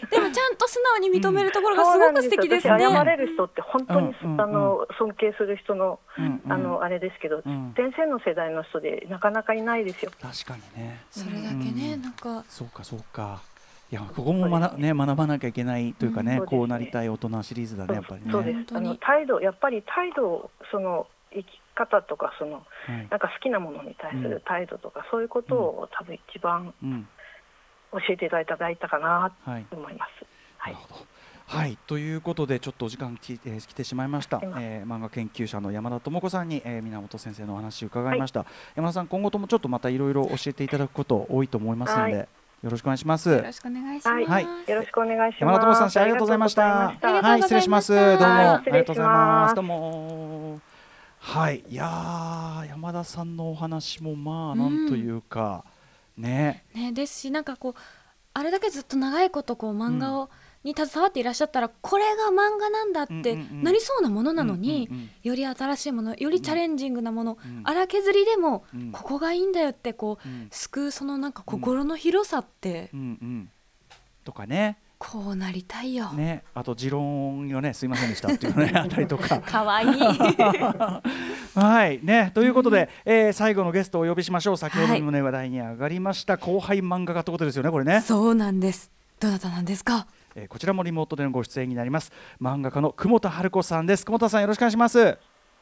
[0.10, 2.80] でもちゃんと素直に認めるところがすごく素敵ですね。
[2.90, 10.12] 謝れる人って本当に、うん、あの尊敬する人の、うん、あのあれですけど、うん、先生の世代の人でなかなかいないですよ。
[10.22, 11.04] 確かにね。
[11.12, 12.44] それだけね、なんか。
[12.48, 13.42] そうかそうか。
[13.90, 18.32] いやここも学,、ね、学ばなきゃいけないというかね、こうなりたい大人シリーズだねやっぱりね。
[18.32, 22.62] そうですあの態度やっぱり態度その生き方とかその、は
[22.94, 26.74] い、なんか好きなものに対する態度とか、うん、そういうことを多分一番
[27.92, 29.32] 教えていただいたかな
[29.70, 30.26] と思います。
[30.58, 30.84] はい、はい。
[31.48, 42.28] はい、ということでちょっとお時間き、えー、来てしまいました、えー、漫画研究者の山田智子さんに、えー、源先生のお話を伺いました、はい、山田さん今後ともちょっとまたいろいろ教えていただくこと多いと思いますので、はい、よ
[42.64, 43.30] ろしくお願いします。
[43.30, 46.64] よろしくお願いします、はい、よろしくお願いします山田智子さんありがとうございました。
[47.02, 47.42] はい。
[47.44, 47.94] 失礼します。
[47.94, 48.26] どうも。
[48.26, 49.56] ありがとうございます。
[49.56, 50.60] どうも
[51.28, 51.64] はい。
[51.70, 55.66] いや山田さんのお話もまあなんというか、
[56.18, 56.64] うん、ね。
[56.74, 57.76] ねですしなんかこう
[58.34, 60.30] あれだけずっと長いことこう漫画を、うん
[60.68, 64.90] に携わっていらっしゃったらこれが漫画なんだってなりそうなものなのに、
[65.24, 72.92] より新しいものよりチャレンジングなもの、荒削りでも、ここがいいんだよってこう、救うそのなんか心の広さって、
[74.26, 76.12] とかねこうなりたいよ。
[76.14, 79.42] ね、あと持論よね、すいませんでしたっていうね、 あたりとか。
[79.46, 79.94] 可愛いい。
[81.56, 84.58] はい、ね、ということで、えー、最後のゲストをお呼びしましょう。
[84.58, 86.38] 先ほどもね、話題に上がりました。
[86.38, 88.02] 後輩漫画家ってことですよね、これね。
[88.02, 88.90] そうなんです。
[89.20, 90.08] どなたなんですか？
[90.36, 92.12] えー、こちらもリモートでのご出演になります。
[92.42, 94.06] 漫画家の久保田春子さんです。
[94.06, 95.18] 久保田さん、よろしくお願いします。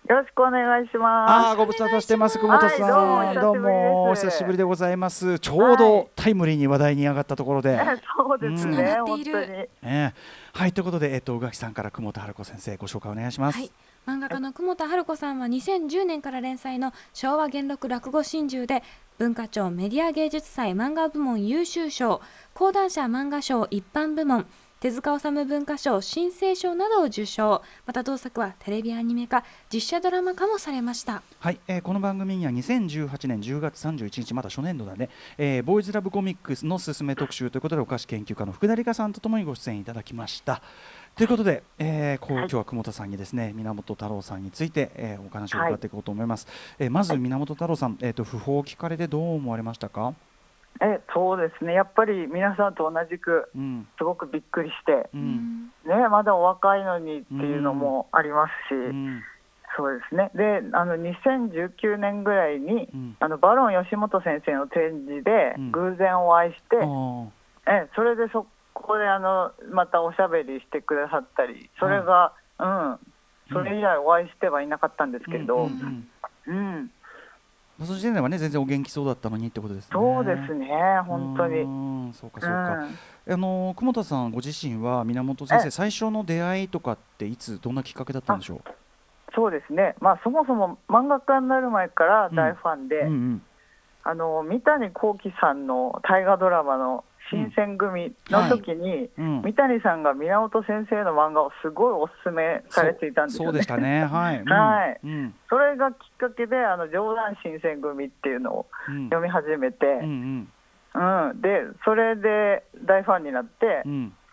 [0.07, 1.31] よろしくお願いします。
[1.31, 3.17] ああ、ご無沙汰してます、久保田さん。
[3.17, 5.39] はい、どうもお久しぶりでございます。
[5.39, 7.75] ちょうどタイムリーに話題に上がったところで。
[7.75, 9.47] はい、そうですね、うん、本当に。
[9.81, 10.13] ね、
[10.53, 13.57] はい、ということで、えっと、宇垣さんから久保田春子先生、ご紹介お願いします。
[13.57, 13.71] はい
[14.05, 18.83] 漫画家の久保田春子さんは2010年から連載の昭和元禄落語真珠で
[19.17, 22.21] 文化庁メディア芸術祭漫画部門優秀賞
[22.53, 24.45] 講談社漫画賞一般部門
[24.85, 27.63] 手塚治虫文化賞新生賞などを受賞。
[27.87, 29.43] また同作はテレビアニメ化
[29.73, 31.23] 実写ドラマ化もされました。
[31.39, 40.61] はい、えー、この番組には2018年10月31日まだ初年度だね、えー、ボーイズラブコミックスのすすめ特集ということでお菓子研究家の福田理香さんとともにご出演いただきました。
[41.15, 50.13] ということで、えー、こう今日は久保田さんにですね源太郎さんについて、えー、お話を伺っていこうと思います、はい、えー、まず源太郎さん、えーと、訃報を聞かれてどう思われましたか？
[50.81, 53.49] えそうですね、やっぱり皆さんと同じく、
[53.97, 59.23] すごくびっくりして、うん、ね、まだお若いのにっていうのもありますし、うん、
[59.77, 66.75] そうですね、であの2019年ぐらいに、うん、あのバロン吉本先生の展示で偶然お会いして、
[67.67, 72.99] えそれでそこであのまたおしゃべりしてくださったり、それが、うん、
[73.51, 75.69] それ以来お会いしてはいなかったんですけど、
[76.47, 76.91] うん
[77.83, 79.89] その時点ではね全然お元気そうだったのにってことですね。
[79.91, 80.67] そうですね
[81.05, 82.13] 本当に。
[82.13, 82.87] そうかそうか。
[83.25, 88.61] うん、あの久保田さんご自身は源先生最初の出会いとかっていつどんなきっかけだったんでしょう？
[89.35, 89.95] そうですね。
[89.99, 93.41] まあそもそも漫画家になる前から大ファンで、うんうんうん、
[94.03, 103.47] あの三谷幸喜さんの大河ドラマの新選組の時に、三谷さんが源先生の漫画をすごいおすすめされていたんですよね。
[103.47, 104.05] そうでしたね。
[104.05, 104.43] はい。
[104.43, 104.99] はい。
[105.03, 108.65] うん、それがきっかけであの冗談新選組っていうのを
[109.09, 110.47] 読み始めて、うん
[110.93, 113.83] うん、でそれで大ファンになって、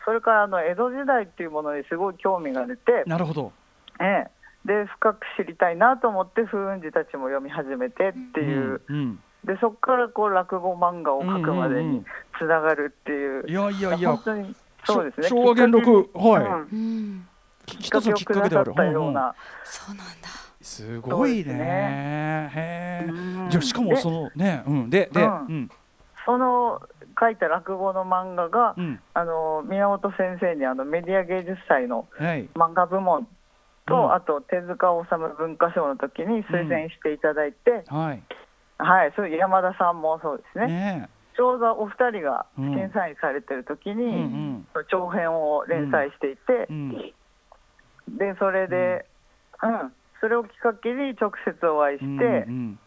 [0.05, 3.53] それからあの江戸時代っていうものにすごい興味が出て、なるほど。
[4.01, 4.31] ええ。
[4.65, 8.83] で深く知りたいなと思って風雲児たちも読み始めてっていう。
[8.89, 12.05] うんでそこからこう落語漫画を描くまでに
[12.39, 15.29] つながるっていう,、いやいやいや本当にそうですね。
[15.29, 17.27] 昭和元禄はい、うん、
[17.67, 18.93] 一つのきっかけである。
[18.93, 19.35] ような、
[19.65, 20.29] そうなんだ。
[20.61, 21.55] すごいね。
[21.55, 22.53] ね。
[22.55, 23.51] へえ。
[23.51, 24.91] じゃしかもそのねうん。
[24.91, 25.71] でで、うん。
[26.25, 26.81] その
[27.19, 32.07] 書いた落語の漫画が、うん、あの源先生にあのメディア芸術祭の
[32.55, 33.27] 漫画部門
[33.87, 38.23] と、はい、あと手塚治虫文化賞の時に推薦していただいて、うん、はい、
[38.85, 40.67] はい、そう山田さんもそうですね。
[40.67, 46.91] ねちょうどお二人が審査員されてる時に、うん、長編を連載していて、うん、
[48.19, 49.07] でそれで、
[49.63, 52.79] うん、うん、それをきっかけに直接お会いして、うん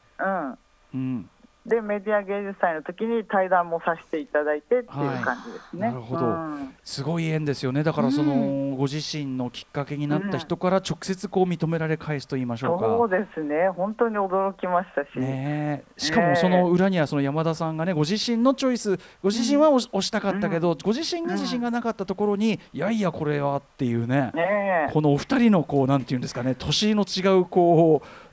[1.66, 4.86] でメディア芸術祭の時に対談もさせていただいてっていう
[5.24, 5.88] 感じですね。
[5.88, 7.82] はい、なるほど、うん、すごい縁ですよね。
[7.84, 12.86] だからその、うん、ご自身のきっかけになった人から直接こう認められ返すと言いましょうか。
[12.86, 13.70] そうですね。
[13.70, 15.18] 本当に驚きましたし。
[15.18, 24.32] ね、しかもその裏にはその山田さんがねご自身のチョイスご自身は押したかったけど、うん、ご自身が自信がなかったところに、いやいやこれはっていうね。
[24.36, 28.25] ねこのお二人のこうなんていうんですかね年の違うこう。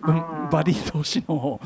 [0.50, 1.60] バディ同士の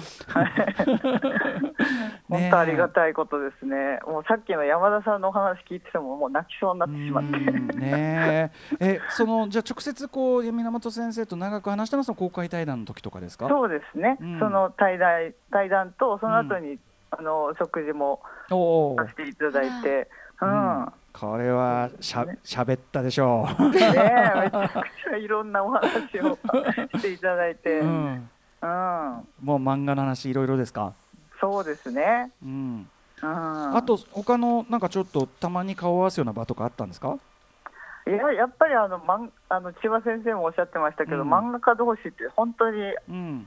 [2.29, 7.39] 本当ありがたいことですね、もうさっきの山田さんのお話聞いてても、もう泣きそうになってしまって。
[7.79, 9.01] ねえ。
[9.11, 13.49] そのじゃあ、直接こう源先生と長く話したのは、公開対談の時とかですか？
[13.49, 16.79] そうですね、うん、その対談対談と、その後に、うん、
[17.11, 20.09] あの食事もさせていただいて。
[20.43, 23.71] うん、うんこれはしゃ喋ったでしょう。
[23.71, 26.39] ねめちゃくちゃいろんなお話を
[26.95, 27.89] していただいて、うん、
[28.63, 30.93] うん、もう漫画の話いろいろですか？
[31.41, 32.31] そうですね。
[32.43, 32.87] うん。
[33.23, 37.17] あと他のなんかちょっとたまに顔合わすような場とかあったんですか？
[38.07, 42.77] いややっぱりあの、まん、あの千葉先生もおっしゃってましたけど、うん、漫画家同士って本当に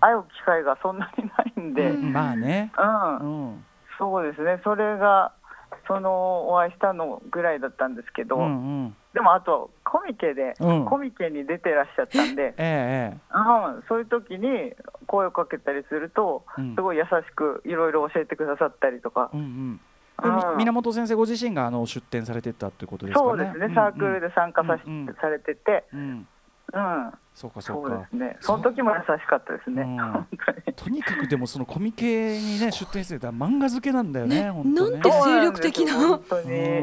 [0.01, 3.65] 会う機会がそんなにないんで、うん、まあね、うん、うん、
[3.97, 4.59] そうですね。
[4.63, 5.31] それが
[5.89, 8.47] そのお会いしたのぐらいだったんですけど、うんう
[8.89, 14.75] ん、でもあとコミケで、うん、コミケに出てらっしゃったんで、 ええうん、そういう時に
[15.07, 19.31] 声をかけたりすると、すごい優しくいろいろ教えてくださったりとか。
[19.33, 19.79] うんうん。
[20.57, 23.29] 源先生ご自身があの出展されてたということですかね。
[23.29, 24.77] そうですね、サークルで参加さ,、
[25.21, 25.85] されてて、
[26.73, 27.89] うん、うん、そうかそうか。
[27.89, 28.37] そうですね。
[28.41, 29.85] その時も優しかったですね。
[30.75, 34.43] とにかくでもそのコミケにね出展してた漫画漬けなんだよね。
[34.43, 35.93] ねなんて精力的な。
[35.93, 36.81] 本当に。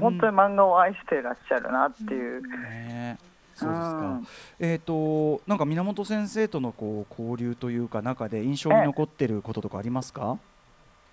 [0.00, 2.42] 本当に漫画を愛していらっしゃるなっていう。
[2.60, 3.18] ね。
[3.54, 4.20] そうですか。
[4.60, 10.38] えっ、となんか源先生とのこう交流というか中で印象に残ってることとかありますか？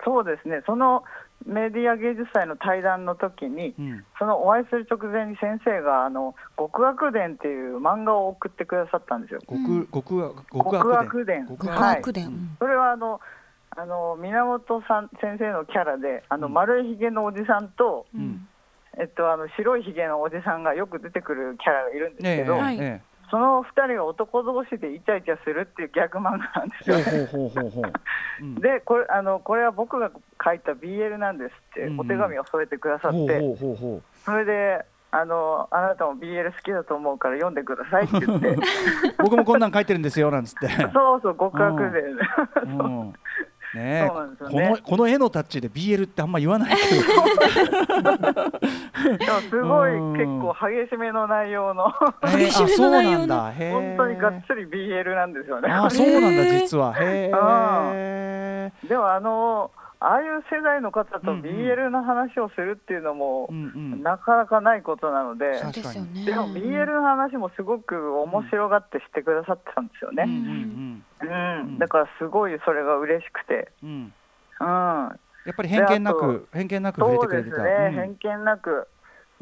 [0.03, 0.61] そうですね。
[0.65, 1.03] その
[1.45, 9.41] メディア芸術祭の対談の時に、うん、そのお会いする直前に先生があの極悪伝っていう漫画を送ってくださったんですよ。
[9.41, 11.47] 極極極悪伝。
[11.47, 12.25] 極悪伝。
[12.25, 13.19] はい、それはあの
[13.75, 18.47] あの源さん先生のキャラであの、丸いひげのおじさんと、うん、
[18.99, 22.55] えっとあの白いひげのおじさんがよく出てくるキャラがいるんですけど。
[22.57, 26.97] ねええその2人が男同士でイチャイチャするっていう逆漫画なんですよ、
[27.81, 27.91] ね。
[28.61, 30.11] でこれあのこれは僕が
[30.45, 33.41] 書いた BL なんですってお手紙を添えてくださって、
[34.23, 38.55] それであのあなたも BL 好きだと思うから読んでくださいって言って。
[39.17, 42.01] 僕もこんなん書いてるんですよなんつってそうそう極悪で、
[42.65, 43.13] うん
[43.73, 44.11] ね。
[44.39, 47.01] このこの絵のタッチで BL ってあんま言わないけど。
[49.49, 51.93] すごい結構激しめの内容の。
[52.37, 53.51] 激しめの内容の。
[53.51, 55.69] 本当にがっつり BL なんですよね。
[55.69, 56.93] あそうなんだ実は。
[56.99, 59.71] へえでもあの
[60.05, 63.47] ああいう世代の方と BL の話をするっていうのも、
[64.03, 65.51] なかなかないことなので、
[66.25, 70.23] でも BL の話もすごく面白がってしてくださってたんですよね。
[70.23, 73.71] うんだからすごいそれが嬉しくて。
[73.81, 74.13] うん、
[74.59, 75.15] や
[75.51, 77.55] っぱり偏見なく偏見なく触れてくれてた。
[77.55, 78.87] そうですね、偏見なく。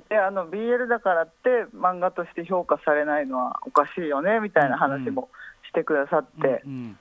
[0.09, 5.29] であの BL だからって漫画として評価されないのはおかしいよねみたいな話も
[5.67, 6.61] してくださって。
[6.65, 6.97] うん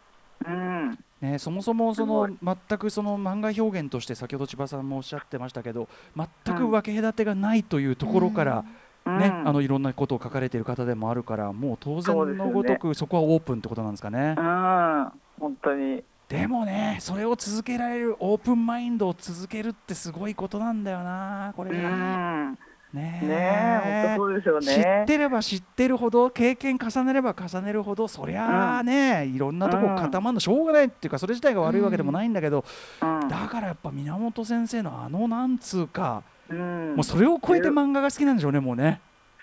[1.20, 8.66] ね、そもそもその全くその漫画表現として先ほど千葉さんもおっしゃってましたけど全く分け隔てがないというところから、ね、
[9.04, 14.34] うん、あのいろんなことを書かれている方でもあるからもう当然のごとくそこはオープンってことなんですかね。
[14.38, 16.02] うん、本当に。
[16.28, 22.56] でもねそれを続けられるオープンマインドを続けるってすごいことなんだよなこれが。
[22.92, 24.84] ねね本当そうですよね。
[24.84, 32.64] 知ってれば知ってるほど経験重ねれば重ねるほどそりゃあね、うん、いろんなとこ固まるのしょうがないっていうかそれ自体が悪いわけでもないんだけど、
[33.02, 39.00] うん、だからやっぱ源先生のあのなんつうか、うん、もうそれを超えて漫画が好きなんでしょうねもうね。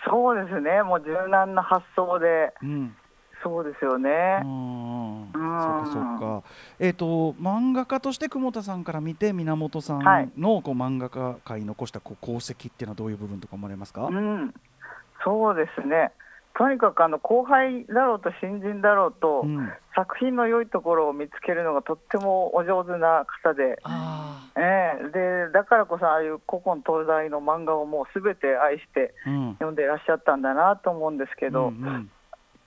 [0.09, 2.95] そうですねもう柔軟な発想で、うん、
[3.47, 4.41] そうですよね。
[4.43, 6.43] うん、そうかそうか。
[6.79, 14.07] えっ、ー、と漫画家として久保田さんから見て源さんのこう漫画家界残したこう功績っていうのはどういう部分とか思われますか？
[14.07, 14.53] うん、
[15.23, 16.11] そうですね。
[16.57, 23.77] とにかくあの後輩だろうと新人だろうと、うん、作品の良いところを見つけるのがとってもお上手な方で、
[24.55, 25.11] えー、
[25.47, 29.13] でだからこそああいう古今東西の漫画をもうすべて愛して
[29.59, 32.09] 読んでいらっしゃったんだなと思うんですけど、うん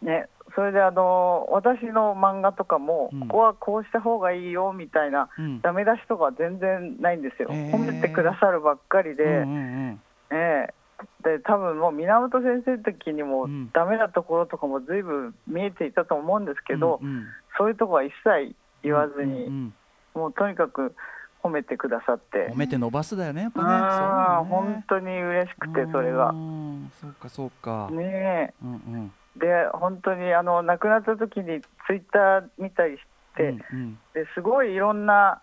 [0.03, 9.45] うん、ね、それであの私の漫画とかも、ここはこうした方がいいよみたいな、うん、ダメ出しとか全然ないんですよ、えー、褒めてくださるばっかりで、うんうんう
[9.93, 17.27] ん、えー、で多分もう源先生的にも、ダメなところとかもずいぶん見えていたと思うんですけど、うんうん、
[17.59, 19.75] そういうところは一切言わずに、うんうん
[20.15, 20.95] うん、もうとにかく
[21.43, 22.51] 褒めてくださって。
[22.51, 23.67] 褒めて伸ばすだよねやっぱね。
[23.69, 26.35] あ、ね、本当に嬉しくてそれが。
[27.01, 27.89] そうかそうか。
[27.91, 33.01] ねえ、うんうんで本当にあの亡くなった時にツイッター見たりし
[33.37, 35.41] て、うんうん、ですごいいろんな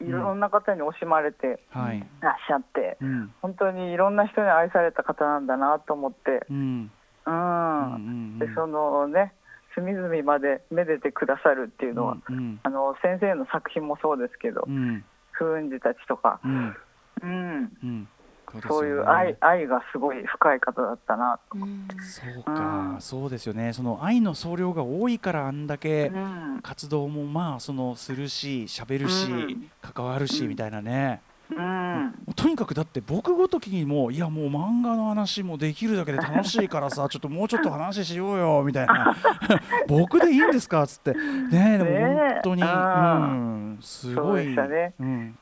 [0.00, 6.90] いろんな方に惜しまれてらっしゃって、うん、本当にいろんな人に愛された方なんだなと思って、うん、
[7.26, 7.30] う
[7.98, 8.38] ん。
[8.38, 9.32] でそのね
[9.74, 18.08] 隅々までめでてくださるっていうのは、うんうん、あの先生の作品もそうですけど、うん、風雲児たちとか、うん、
[18.54, 23.72] うんそういう愛愛がすごい深い方だったなと思って、そうか、うん、そうですよね。
[23.72, 26.10] その愛の総量が多いからあんだけ
[26.62, 31.20] 活動もまあそのするし喋るし、うん、関わるし、みたいなね。
[31.50, 39.16] うん、とにかくだって僕ごときにもいやもう漫画の話もできるだけで楽しいからさ ちょっともうちょっと話しようよみたいな。
[39.88, 40.82] 僕でいいんですか？
[40.82, 41.14] っつって。
[41.14, 43.78] ねでも本当に、ね、うん。
[43.80, 45.38] すごい、ね、うん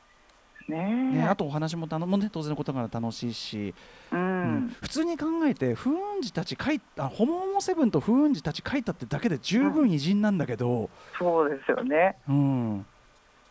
[0.67, 1.27] ね。
[1.29, 3.73] あとお話もたのも、ね、当然のことから楽しいし、
[4.11, 4.23] うん、う
[4.67, 10.89] ん、普通に考えて風雲児たち書いあホモホモセブンと風雲児たち書いたってだけで十分偉人なんだけど、うん、
[11.19, 12.85] そうですよね、うん、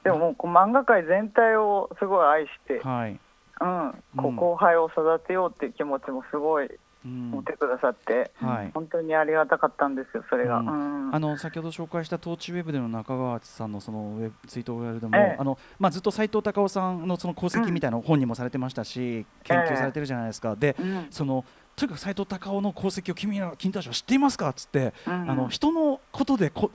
[0.04, 3.18] でももう漫画界全体をすごい愛して、はい。
[3.58, 6.70] うん、こう後輩を育てようっていう気持ちもすごい
[7.07, 10.59] 持ってくださって、はい、本当にありがたかったんですよ、それが。
[10.59, 11.14] うん。
[11.14, 20.57] あの先ほど紹介したトーチウェブでの中川さんのそのウェブツイートウェブでも、ええ、あのまあ、ずっと斎藤隆夫さんのその功績みたいな本にもされてましたし、研究されてるじゃないですか。
[20.57, 20.76] で、
[21.11, 21.44] その
[21.77, 24.49] とにかく斎藤隆夫の功績を君ら君たちは知っていますか？
[24.49, 26.70] っつって、うん、あの人のことでこ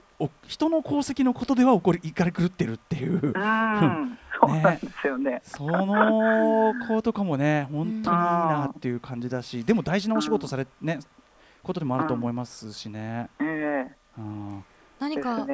[0.48, 3.32] 人の功績のことでは起こり怒り狂ってるっていう、うん、
[4.40, 5.42] そうなんですよね。
[5.44, 11.00] その子とかもね本当にいいなっていう感じだし、でも大事なお仕事されね
[11.64, 13.28] ことでもあると思いますしね。
[13.40, 13.44] う
[14.22, 14.64] ん、
[15.00, 15.48] 何か、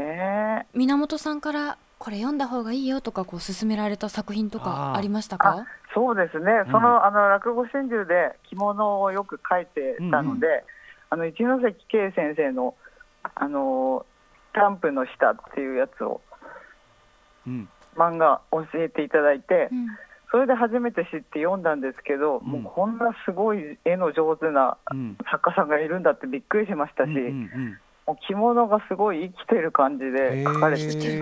[0.74, 5.66] 源さんからこれ読んだ方がいいよとかこう勧められた作品とかありましたか？
[5.93, 10.64] そうですね、そのあの落語真珠で着物をよく書いてたので、うんうん、
[11.10, 12.76] あの一ノ関圭先生の
[13.24, 14.06] あの
[14.54, 16.22] キャンプの下っていうやつを、
[17.48, 19.88] うん、漫画教えていただいて、うん、
[20.32, 24.78] それで初めて知って読んだんですけど、うん、もうこんなすごい絵の上手な
[25.32, 27.78] 作家さんがいるんだってびっくりしましたし、うんうんうん
[28.16, 31.22] 着物がすごい生きてる感じで書かれてて、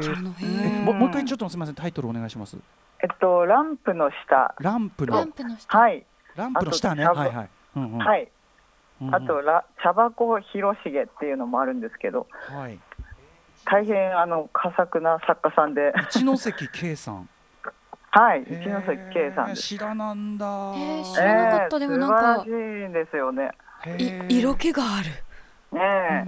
[0.84, 2.58] ももう一回ちょっとすみませんタイトルお願いします。
[3.02, 4.54] えっとランプの下。
[4.60, 5.26] ランプの。
[5.68, 6.06] はい。
[6.36, 7.06] ランプの下ね。
[7.06, 8.30] はいはい、うんうん、はい、
[9.12, 12.80] あとら茶箱広重っていうのもあるんですけど、はい、
[13.66, 15.94] 大変あの佳作な作家さんで。
[16.10, 17.30] 一ノ関圭さん。
[18.12, 18.44] はい。
[18.44, 20.46] 一ノ関圭さん知らなんだ。
[21.04, 23.52] 知らなかった、でもなんか素晴らしいんですよね。
[24.30, 25.10] 色気がある。
[25.72, 25.82] ね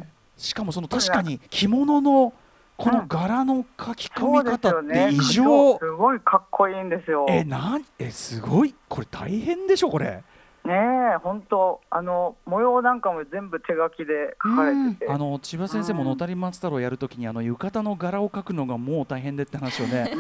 [0.04, 2.34] え、しかもその確かに着物の
[2.78, 7.26] この柄の書き込み方って異常、すごいかっこいいんですよ。
[7.28, 8.76] えなんえすごい。
[8.88, 10.24] これ大変でしょこれ。
[10.64, 10.74] ね
[11.16, 20.12] え本当あの模様なんかも全部手書きで書かれてて、あの千葉先生も野谷松太郎やるときにあの浴衣の柄を描くのがもう大変でって話をね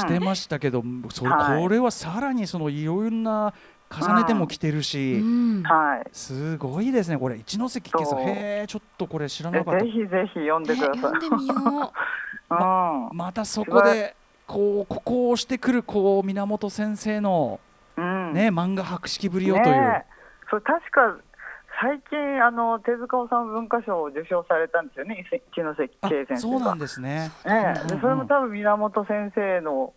[0.00, 3.54] してましたけどそこれはさらにそのいろんな
[3.90, 5.22] 重ねても着てるし、
[5.64, 7.36] はい、すごいですねこれ。
[7.36, 9.84] 一ノ関圭さんへえちょっとこれ知らなかった。
[9.84, 11.92] ぜひぜひ読んでください、読んでみよう。
[12.48, 14.14] ままたそこで
[14.46, 17.60] こうここを押してくるこう源先生の、
[17.96, 20.04] うん、ね漫画博識ぶりをという、ね、
[20.50, 21.16] そう確か
[21.80, 27.30] 最近あの手塚治虫文化賞を受賞されたんですよね一ノ関圭先生そうなんですね。
[27.44, 29.92] ね、うんうん、でそれも多分源先生の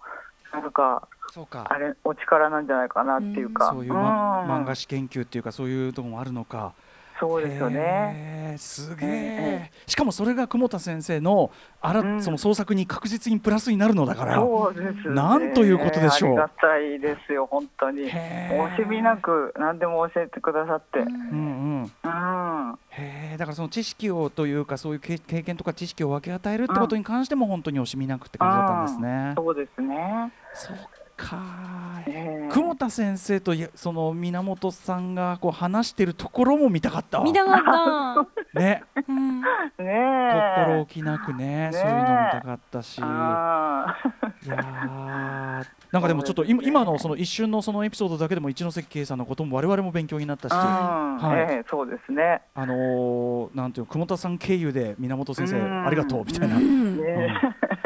[0.52, 6.74] なんかそうかあれお力なんじゃないかなっていうか、うん、そういう、ま、漫画史研究っていうかそういうところもあるのか。
[7.20, 8.56] そうですよね。
[8.58, 9.72] すげえ。
[9.86, 11.52] しかもそれが久保田先生の
[11.82, 14.36] あら、うん、その創作に確実にプラスになるのだから。
[14.36, 15.16] そうです、ね。
[15.16, 16.30] なんということでしょう。
[16.30, 18.10] ありがたいですよ本当に。
[18.10, 21.00] 惜しみなく何でも教えてくださって。
[21.00, 21.82] うんうん。
[21.82, 22.80] うん。
[22.92, 23.38] へえ。
[23.38, 29.34] だからその知識をというかそういう経験とか知識を分け与えるってことに関しても本当に惜しみなくって感じだったんですね。
[29.36, 30.32] そうですね。
[30.54, 30.78] そう
[31.20, 37.20] か、えー、久保田先生とその源さんがこう話してるところも見たかった。
[37.20, 38.59] 見たかった。
[38.59, 39.45] ね、うん、ね
[40.65, 42.97] 心置きなくねそういうの見たかったし。
[42.97, 43.05] いや
[45.91, 51.17] なんかでもちょっと今今のその一瞬のそのエピソードだけでも一ノ関圭さんのことも我々も勉強になったし、は
[51.49, 51.53] い。
[51.53, 52.41] えー、そうですね。
[52.55, 57.01] あのー、なんていう久保田さん経由で源先生ありがとうみたいな、うん、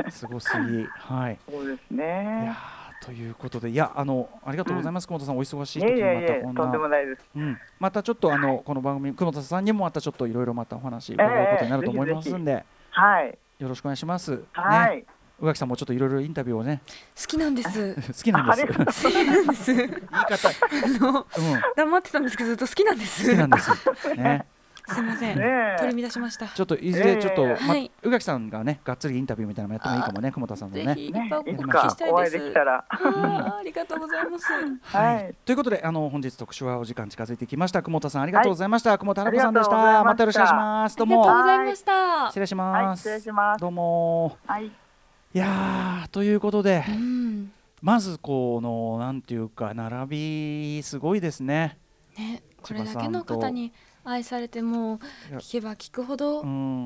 [0.09, 0.85] すごすぎ。
[0.85, 1.39] はい。
[1.49, 2.41] そうですね。
[2.43, 14.43] いやということでいやあのありがとうございます、久保田さんお忙しい時にまたこんなとんでもないです、うん、またちょっとあのこの番組久保田さんにもまたちょっといろいろまたお話伺うことになると思いますんで、はいよろしくお願いします。
[14.51, 15.05] はい。
[15.39, 16.81] 宇垣さんもちょっといろいろインタビューをね。
[17.19, 17.95] 好きなんです。
[17.95, 19.03] 好きなんです。
[19.03, 19.73] 好きなんです。
[19.75, 20.49] 言い方。
[20.49, 21.27] あの、
[21.75, 23.25] 黙ってたんですけど、ずっと好きなんです。
[23.25, 24.15] 好きなんです。
[24.15, 24.45] ね。
[24.85, 25.37] すみません、
[25.79, 26.47] 取り乱しました。
[26.47, 30.93] ちょっといずれちょっと、ま宇垣さんがねがっつりインタビューみたいなのもやってもいいかもね久保田さんのね。
[30.99, 31.13] い
[31.57, 31.95] つか。
[32.11, 32.85] お会いできたら。
[32.89, 34.45] ありがとうございます。
[34.83, 35.35] はい。
[35.45, 37.81] ということであの本日特集はお時間近づいてきました。
[37.81, 38.97] 久保田さんありがとうございました。
[38.97, 42.27] 久保田春子さんでしたまたよろしくお願いしますどうもありがとうございました。
[42.27, 42.99] 失礼します。
[42.99, 43.61] 失礼します。
[43.61, 44.37] どうも。
[44.45, 44.65] はい。
[44.65, 44.71] い
[45.33, 46.83] やということで
[47.81, 51.77] まずこのなんていうか並びすごいですね。
[52.17, 53.73] ねこれだけの方に
[54.05, 54.99] 愛されても
[55.39, 56.39] 聞けば聞くほど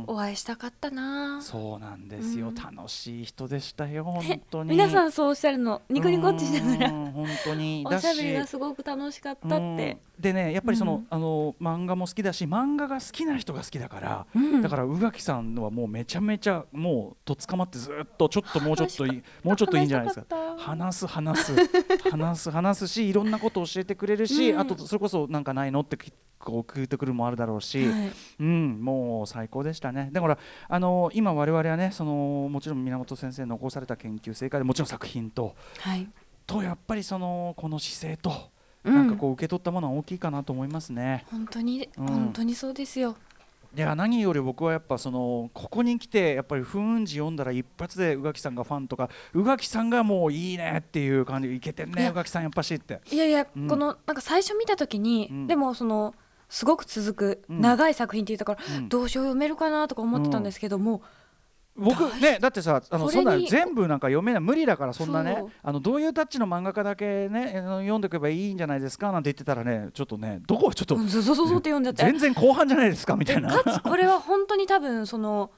[0.08, 4.72] お会いしたかったな、うん、そうなんですよ、うん、楽しい人でしたよ本当に。
[4.72, 7.84] 皆さんそうおっしゃるのニコニコってしながら本当に。
[7.86, 9.98] おしゃべりがすごく楽しかったって。
[10.20, 14.26] でねやっぱりその,、あの漫画も好きだし漫画が好きな人が好きだから、
[14.62, 20.56] だから宇垣さんはもうめちゃめちゃもうとつかまってずっとちょっともうちょっといいもうちょっといいんじゃないですか。
[20.58, 21.54] 話す話す。
[22.10, 25.98] 話す話すしいろんなことを教えてくれるし、あとそれこそなんかないのって
[26.40, 30.10] こう聞いてくるもあるだろうし、はい、うんもう最高でしたね。
[30.12, 30.38] だから
[30.68, 36.08] あの今我々はねそのもちろん源先生残された研究成果でもちろん作品と、はい、
[36.46, 38.50] とやっぱりそのこの姿勢と、
[38.84, 41.26] なんかこう受け取ったものは大きいかなと思いますね。
[41.32, 43.16] 本当に、うん、本当にそうですよ。
[43.76, 53.02] いや何より僕はやっぱそのここに来てやっぱり不運字読んだら一発で宇垣さんがファンとか宇垣さんがもういいねっていう感じいけてんね宇垣さんやっぱしって。
[53.12, 56.16] いやいや、うん、このなんか最初見た時に、うん、でもその
[56.50, 61.02] すごく続く長い作品っていうところ、うん、どうしよう読めるかなとか思ってたんですけども、
[61.78, 72.04] 僕ねだってさあのそんな全部なんか読めない無理だからそんなねあのどういうタッチの漫画家だけね読んでおけばいいんじゃないですかなんて言ってたらねちょっとねどこちょっと、うん、そうそうそうって読んじゃって。
[72.04, 73.52] 全然後半じゃないですかみたいな。
[73.62, 75.52] かつこれは本当に多分その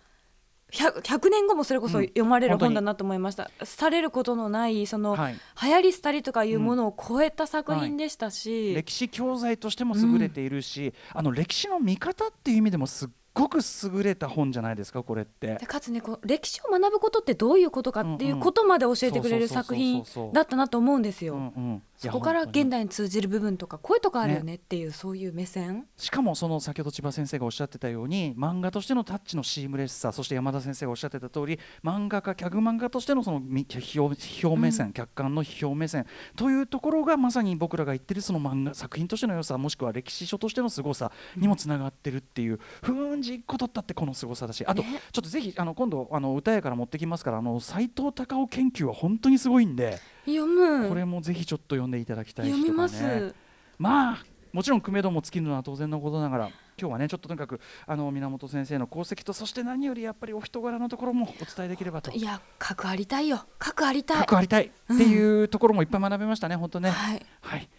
[0.72, 15.56] 100, 100, 年後もそれこそ読まれる本だなと思いました、うん、廃れることのないその、はい、流行り廃りとかいうものを超えた作品でしたし、うんはい、歴史教材としても優れているし、うん、あの歴史の見方っていう意味でもすっごく優れた本じゃないですかこれって。
[15.56, 20.04] でかつねこう歴史を学ぶことってどういうことかっていうことまで教えてくれる作品
[20.34, 21.52] だったなと思うんですよ。
[22.00, 25.86] そこから現代に通じる部分とかこういうとこあるよねっていう、ね、そういう目線？
[25.98, 36.06] しかもその先ほど千葉先生がおっしゃってたように漫画としてのタッチのシームレスさそして山田先生がおっしゃってた通り漫画家客漫画としてのその批評目線、うん、客観の批評目線。
[36.38, 50.00] というところがまさに僕らが言ってるその漫画作品としての良さもしくは歴史書としての凄さにもつながってるっていう、不運じ1個取ったってこの凄さだしあと、ね、ちょっとぜひあの今度あの歌屋から持ってきますからあの斎藤隆夫研究は本当にすごいんで。
[50.36, 50.90] 読む。
[50.90, 53.34] これもぜひちょっと読んでいただきたい人がね。
[53.78, 56.50] まあもちろん久米度も尽きるのは当然のことながら
[56.80, 62.12] 今日はねちょっととにかくあの源先生の功績とそして何よりやっぱりお人柄のところもお伝えできればと。
[62.12, 63.46] いや核ありたいよ。
[63.60, 64.18] 核ありたい。
[64.18, 64.66] 核ありたい。
[64.66, 66.90] っていうところもいっぱい学べましたね、うん、本当ね。
[66.90, 67.70] はい、はい。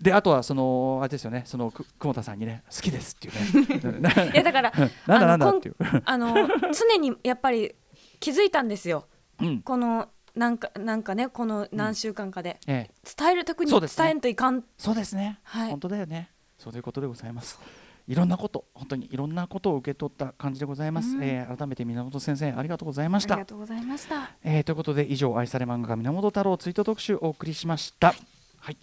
[0.00, 1.42] であとはそのあれですよね。
[1.46, 4.10] その久保田さんにね好きですっていうね。
[4.34, 4.72] いやだから
[5.06, 5.76] なんだなんだっていう。
[6.04, 6.34] あの
[6.72, 7.74] 常にやっぱり
[8.20, 9.06] 気づいたんですよ、
[9.40, 10.08] うん、この
[10.38, 14.64] なんかなんかねこの何週間かで、うんええ、伝える時に伝えんといかん。
[14.78, 16.30] そうですね、はい、本当だよね。
[16.58, 17.58] そういうことでございます。
[18.06, 23.34] いろんなこと本当にいろんなことを受け取った感じでございます、うん、えー、改めて源先生ありがとうございました。
[23.34, 28.14] ありがとうございました、えー、ということで以上愛され漫画家源太郎ツイート特集お送りしました。
[28.60, 28.78] はい。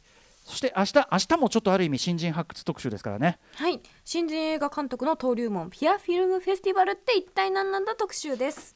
[0.46, 3.40] そして明日明日もちょっとある意味新人発掘特集ですからね。
[3.56, 3.82] はい。
[4.04, 8.76] 新人映画監督の登竜門ピアフィルムフェスティバルって一体何なんだ特集です